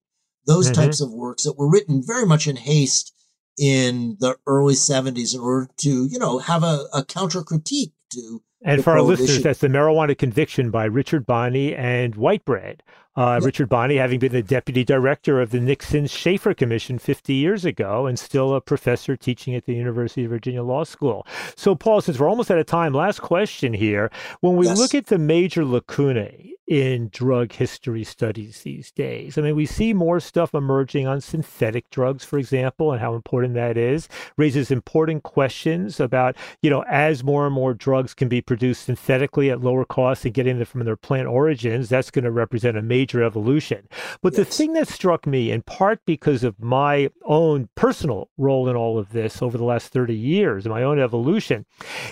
[0.46, 0.74] Those Mhm.
[0.74, 3.14] types of works that were written very much in haste
[3.58, 8.42] in the early 70s in order to, you know, have a, a counter critique to
[8.64, 12.80] And for our listeners, that's the marijuana conviction by Richard Bonnie and Whitebread.
[13.18, 17.64] Uh, Richard Bonnie, having been the deputy director of the Nixon Shafer Commission 50 years
[17.64, 21.26] ago and still a professor teaching at the University of Virginia Law School.
[21.56, 24.12] So, Paul, since we're almost out of time, last question here.
[24.42, 24.78] When we Yes.
[24.78, 29.94] look at the major lacunae in drug history studies these days, I mean, we see
[29.94, 35.24] more stuff emerging on synthetic drugs, for example, and how important that is, raises important
[35.24, 39.86] questions about, you know, as more and more drugs can be produced synthetically at lower
[39.86, 43.88] costs and getting them from their plant origins, that's going to represent a major evolution.
[44.22, 48.76] But the thing that struck me, in part because of my own personal role in
[48.76, 51.66] all of this over the last 30 years, my own evolution,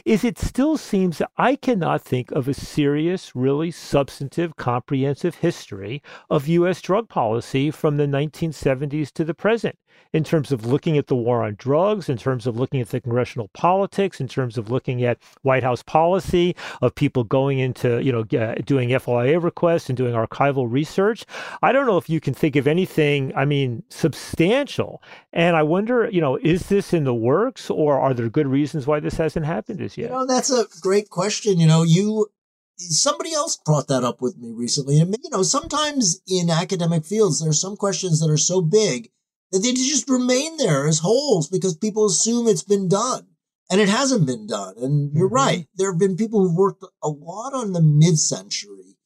[0.05, 5.35] is it still seems that I cannot think of a serious, really substantive extensive, comprehensive
[5.35, 6.81] history of U.S.
[6.81, 9.77] drug policy from the 1970s to the present
[10.11, 12.99] in terms of looking at the war on drugs, in terms of looking at the
[12.99, 18.11] congressional politics, in terms of looking at White House policy, of people going into, you
[18.11, 21.25] know, uh, doing FOIA requests and doing archival research.
[21.61, 25.01] I don't know if you can think of anything, I mean, substantial.
[25.31, 28.87] And I wonder, you know, is this in the works or are there good reasons
[28.87, 30.09] why this hasn't happened as yet?
[30.09, 31.59] You know, that's a great question.
[31.59, 32.29] You know, you
[32.77, 34.99] somebody else brought that up with me recently.
[34.99, 39.09] And you know, sometimes in academic fields, there are some questions that are so big
[39.51, 43.27] that they just remain there as holes because people assume it's been done
[43.69, 44.75] and it hasn't been done.
[44.77, 45.35] And you're mm-hmm.
[45.35, 45.67] right.
[45.75, 48.97] There have been people who've worked a lot on the mid century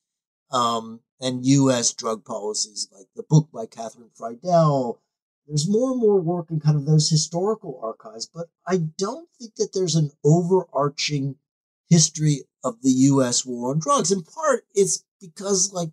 [0.52, 1.94] um, and U.S.
[1.94, 4.98] drug policies, like the book by Catherine Frydl.
[5.48, 9.56] There's more and more work in kind of those historical archives, but I don't think
[9.56, 11.36] that there's an overarching
[11.90, 13.46] history of the U.S.
[13.46, 14.12] war on drugs.
[14.12, 15.90] In part, it's because like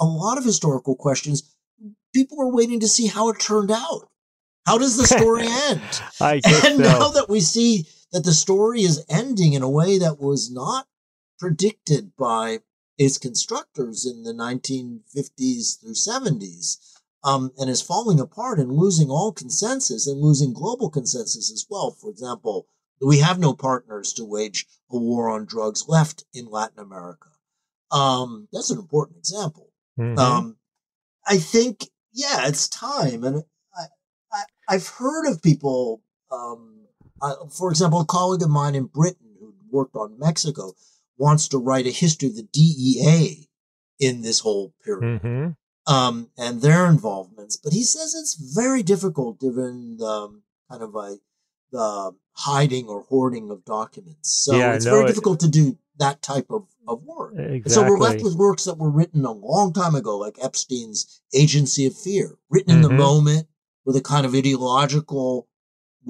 [0.00, 1.54] a lot of historical questions
[2.12, 4.08] people were waiting to see how it turned out.
[4.66, 6.02] How does the story end?
[6.20, 6.82] I and so.
[6.82, 10.86] now that we see that the story is ending in a way that was not
[11.38, 12.60] predicted by
[12.98, 16.76] its constructors in the 1950s through 70s,
[17.24, 21.92] um, and is falling apart and losing all consensus and losing global consensus as well.
[21.92, 22.66] For example,
[23.00, 27.28] we have no partners to wage a war on drugs left in Latin America.
[27.90, 29.70] Um, that's an important example.
[29.98, 30.18] Mm-hmm.
[30.18, 30.56] Um,
[31.26, 33.24] I think yeah, it's time.
[33.24, 33.44] And
[33.76, 36.86] I, I, have heard of people, um,
[37.22, 40.74] I, for example, a colleague of mine in Britain who worked on Mexico
[41.16, 43.48] wants to write a history of the DEA
[43.98, 45.22] in this whole period.
[45.22, 45.92] Mm-hmm.
[45.92, 50.94] Um, and their involvements, but he says it's very difficult given the um, kind of
[50.94, 51.16] a
[51.72, 54.30] the hiding or hoarding of documents.
[54.30, 57.34] So yeah, it's no, very it, difficult to do that type of, of work.
[57.36, 57.70] Exactly.
[57.70, 61.86] so we're left with works that were written a long time ago, like Epstein's Agency
[61.86, 62.76] of Fear, written mm-hmm.
[62.76, 62.98] in the mm-hmm.
[62.98, 63.46] moment
[63.84, 65.48] with a kind of ideological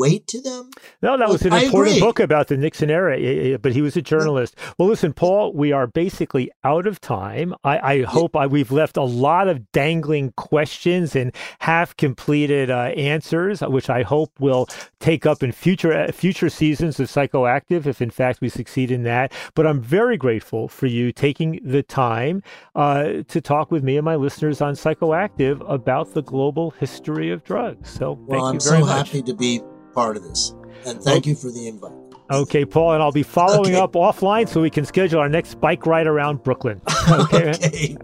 [0.01, 0.71] weight to them.
[1.03, 4.57] No, that was an important book about the Nixon era, but he was a journalist.
[4.79, 7.55] Well, listen, Paul, we are basically out of time.
[7.65, 12.93] I, I hope I, we've left a lot of dangling questions and half completed uh,
[12.97, 14.67] answers, which I hope will
[15.01, 19.03] take up in future uh, future seasons of Psychoactive, if in fact we succeed in
[19.03, 19.33] that.
[19.55, 22.43] But I'm very grateful for you taking the time
[22.75, 27.45] uh, to talk with me and my listeners on Psychoactive about the global history of
[27.45, 27.91] drugs.
[27.91, 29.09] So, well, I'm so much.
[29.09, 29.61] happy to be
[29.95, 30.55] part of this.
[30.87, 31.31] And thank okay.
[31.31, 31.93] you for the invite.
[32.31, 33.81] Okay, Paul, and I'll be following okay.
[33.81, 36.81] up offline so we can schedule our next bike ride around Brooklyn.
[37.11, 37.51] Okay.
[37.51, 37.97] okay.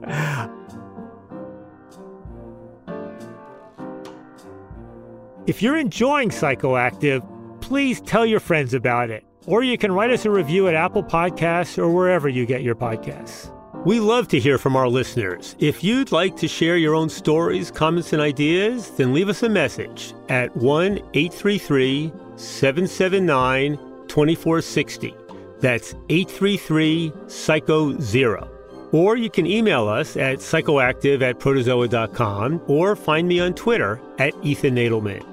[5.46, 7.24] If you're enjoying Psychoactive,
[7.60, 9.24] please tell your friends about it.
[9.46, 12.74] Or you can write us a review at Apple Podcasts or wherever you get your
[12.74, 13.55] podcasts.
[13.86, 15.54] We love to hear from our listeners.
[15.60, 19.48] If you'd like to share your own stories, comments, and ideas, then leave us a
[19.48, 23.76] message at 1 833 779
[24.08, 25.14] 2460.
[25.60, 28.50] That's 833 Psycho Zero.
[28.90, 34.34] Or you can email us at psychoactive at protozoa.com or find me on Twitter at
[34.42, 35.24] Ethan Nadelmann.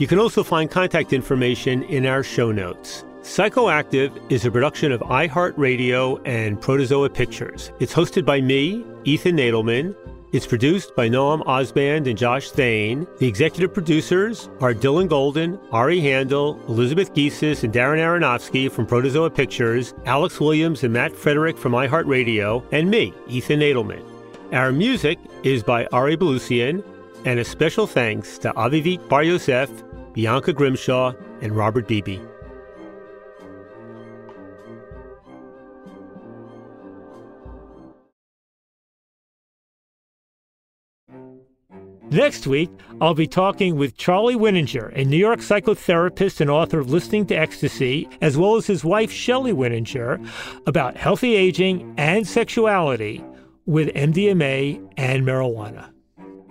[0.00, 3.04] You can also find contact information in our show notes.
[3.22, 7.70] Psychoactive is a production of iHeartRadio and Protozoa Pictures.
[7.78, 9.94] It's hosted by me, Ethan Nadelmann.
[10.32, 13.06] It's produced by Noam Osband and Josh Thane.
[13.18, 19.28] The executive producers are Dylan Golden, Ari Handel, Elizabeth Giesis, and Darren Aronofsky from Protozoa
[19.28, 24.02] Pictures, Alex Williams and Matt Frederick from iHeartRadio, and me, Ethan Nadelmann.
[24.54, 26.82] Our music is by Ari Balouzian,
[27.26, 29.70] and a special thanks to Avivit Bar Yosef,
[30.14, 31.12] Bianca Grimshaw,
[31.42, 32.18] and Robert Beebe.
[42.10, 46.90] Next week, I'll be talking with Charlie Wininger, a New York psychotherapist and author of
[46.90, 50.28] Listening to Ecstasy, as well as his wife, Shelley Wininger,
[50.66, 53.24] about healthy aging and sexuality
[53.66, 55.88] with MDMA and marijuana.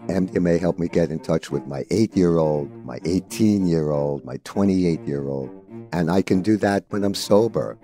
[0.07, 4.23] MDMA helped me get in touch with my eight year old, my 18 year old,
[4.23, 5.49] my 28 year old.
[5.91, 7.77] And I can do that when I'm sober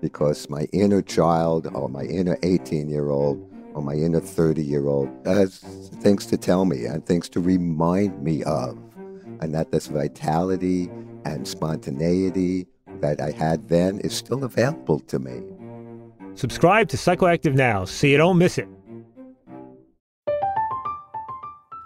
[0.00, 4.86] because my inner child or my inner 18 year old or my inner 30 year
[4.86, 8.78] old has uh, things to tell me and things to remind me of.
[9.40, 10.88] And that this vitality
[11.24, 12.66] and spontaneity
[13.00, 15.42] that I had then is still available to me.
[16.34, 18.68] Subscribe to Psychoactive now so you don't miss it.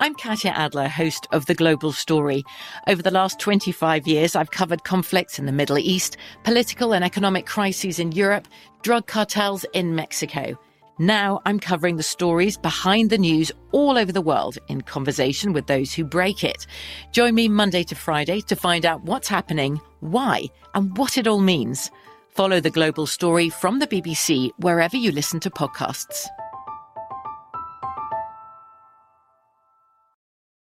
[0.00, 2.44] I'm Katya Adler, host of The Global Story.
[2.86, 7.46] Over the last 25 years, I've covered conflicts in the Middle East, political and economic
[7.46, 8.46] crises in Europe,
[8.82, 10.56] drug cartels in Mexico.
[10.98, 15.68] Now I'm covering the stories behind the news all over the world in conversation with
[15.68, 16.66] those who break it.
[17.12, 21.40] Join me Monday to Friday to find out what's happening, why, and what it all
[21.40, 21.90] means.
[22.30, 26.26] Follow the global story from the BBC wherever you listen to podcasts.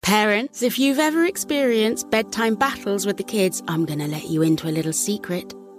[0.02, 4.42] Parents, if you've ever experienced bedtime battles with the kids, I'm going to let you
[4.42, 5.54] into a little secret.